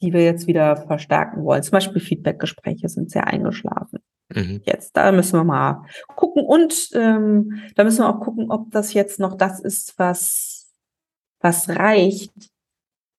[0.00, 1.62] die wir jetzt wieder verstärken wollen.
[1.62, 3.98] Zum Beispiel Feedbackgespräche sind sehr eingeschlafen.
[4.32, 4.62] Mhm.
[4.64, 5.84] Jetzt, da müssen wir mal
[6.14, 6.44] gucken.
[6.44, 10.72] Und ähm, da müssen wir auch gucken, ob das jetzt noch das ist, was,
[11.40, 12.32] was reicht,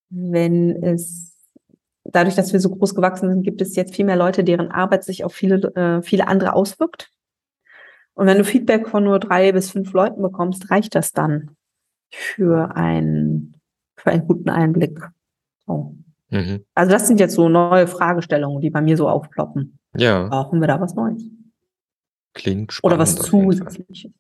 [0.10, 1.33] wenn es
[2.14, 5.04] dadurch, dass wir so groß gewachsen sind, gibt es jetzt viel mehr Leute, deren Arbeit
[5.04, 7.12] sich auf viele, äh, viele andere auswirkt.
[8.14, 11.56] Und wenn du Feedback von nur drei bis fünf Leuten bekommst, reicht das dann
[12.12, 13.60] für einen,
[13.98, 15.00] für einen guten Einblick.
[15.66, 15.98] So.
[16.30, 16.64] Mhm.
[16.76, 19.80] Also das sind jetzt so neue Fragestellungen, die bei mir so aufploppen.
[19.96, 20.28] Ja.
[20.28, 21.24] Brauchen wir da was Neues?
[22.34, 22.94] Klingt spannend.
[22.94, 24.12] Oder was Zusätzliches.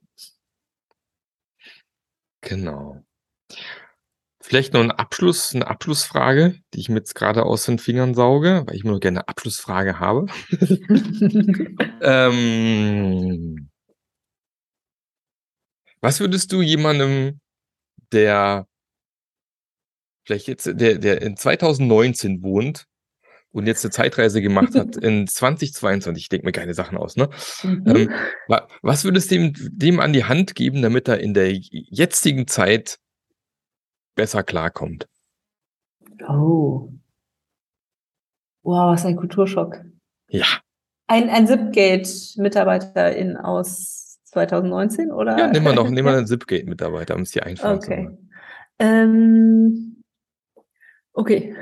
[2.41, 3.03] Genau.
[4.45, 8.63] Vielleicht noch ein Abschluss, eine Abschlussfrage, die ich mir jetzt gerade aus den Fingern sauge,
[8.65, 10.25] weil ich immer noch gerne eine Abschlussfrage habe.
[12.01, 13.69] ähm,
[16.01, 17.39] was würdest du jemandem,
[18.11, 18.67] der
[20.25, 22.85] vielleicht jetzt, der, der in 2019 wohnt
[23.53, 27.29] und jetzt eine Zeitreise gemacht hat in 2022, ich denke mir keine Sachen aus, ne?
[27.63, 27.83] Mhm.
[27.87, 28.13] Ähm,
[28.81, 32.99] was würdest du dem, dem an die Hand geben, damit er in der jetzigen Zeit
[34.15, 35.07] besser klarkommt.
[36.27, 36.89] Oh.
[38.63, 39.81] Wow, was ein Kulturschock.
[40.27, 40.45] Ja.
[41.07, 45.37] Ein, ein Zipgate-Mitarbeiterin aus 2019, oder?
[45.37, 48.07] Ja, nehmen wir noch, nehmen wir einen Zipgate-Mitarbeiter, um es hier einfach okay.
[48.09, 48.23] zu
[48.79, 50.03] ähm,
[51.13, 51.55] okay.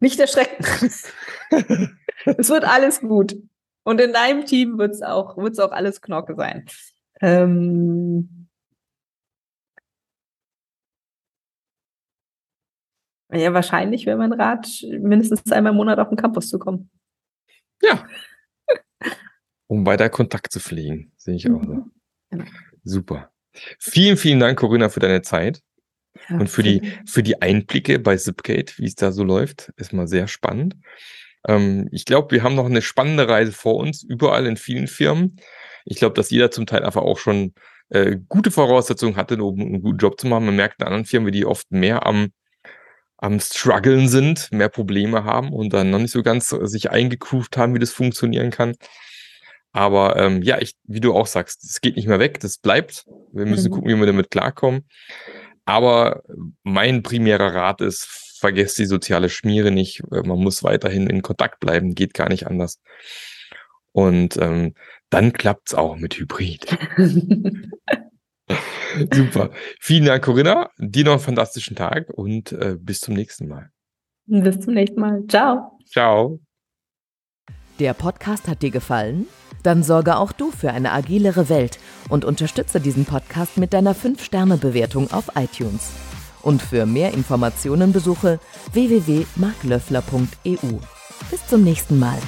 [0.00, 0.64] Nicht erschrecken.
[2.24, 3.36] es wird alles gut.
[3.84, 6.66] Und in deinem Team wird es auch, wird's auch alles Knorke sein.
[7.20, 8.41] Ähm,
[13.32, 16.90] Ja, wahrscheinlich wäre mein Rat, mindestens einmal im Monat auf den Campus zu kommen.
[17.80, 18.06] Ja.
[19.66, 21.12] um weiter Kontakt zu pflegen.
[21.16, 21.72] Sehe ich auch so.
[21.72, 21.92] Mhm.
[22.30, 22.44] Genau.
[22.84, 23.30] Super.
[23.78, 25.62] Vielen, vielen Dank, Corinna, für deine Zeit.
[26.28, 29.72] Ja, und für die, für die Einblicke bei Zipgate, wie es da so läuft.
[29.76, 30.76] Ist mal sehr spannend.
[31.48, 35.36] Ähm, ich glaube, wir haben noch eine spannende Reise vor uns, überall in vielen Firmen.
[35.84, 37.54] Ich glaube, dass jeder zum Teil einfach auch schon
[37.88, 40.46] äh, gute Voraussetzungen hatte, um einen guten Job zu machen.
[40.46, 42.32] Man merkt in anderen Firmen, wie die oft mehr am
[43.22, 47.74] am struggeln sind, mehr Probleme haben und dann noch nicht so ganz sich eingegroovt haben,
[47.74, 48.74] wie das funktionieren kann.
[49.72, 53.06] Aber ähm, ja, ich, wie du auch sagst, es geht nicht mehr weg, das bleibt.
[53.32, 53.74] Wir müssen Mhm.
[53.74, 54.86] gucken, wie wir damit klarkommen.
[55.64, 56.22] Aber
[56.64, 58.04] mein primärer Rat ist,
[58.40, 60.02] vergesst die soziale Schmiere nicht.
[60.10, 62.80] Man muss weiterhin in Kontakt bleiben, geht gar nicht anders.
[63.92, 64.74] Und ähm,
[65.10, 66.66] dann klappt's auch mit Hybrid.
[69.12, 69.50] Super.
[69.80, 70.70] Vielen Dank, Corinna.
[70.78, 73.70] Dir noch einen fantastischen Tag und äh, bis zum nächsten Mal.
[74.26, 75.22] Bis zum nächsten Mal.
[75.28, 75.78] Ciao.
[75.86, 76.40] Ciao.
[77.78, 79.26] Der Podcast hat dir gefallen?
[79.62, 81.78] Dann sorge auch du für eine agilere Welt
[82.08, 85.92] und unterstütze diesen Podcast mit deiner 5-Sterne-Bewertung auf iTunes.
[86.42, 88.40] Und für mehr Informationen besuche
[88.72, 90.78] www.marklöffler.eu.
[91.30, 92.18] Bis zum nächsten Mal.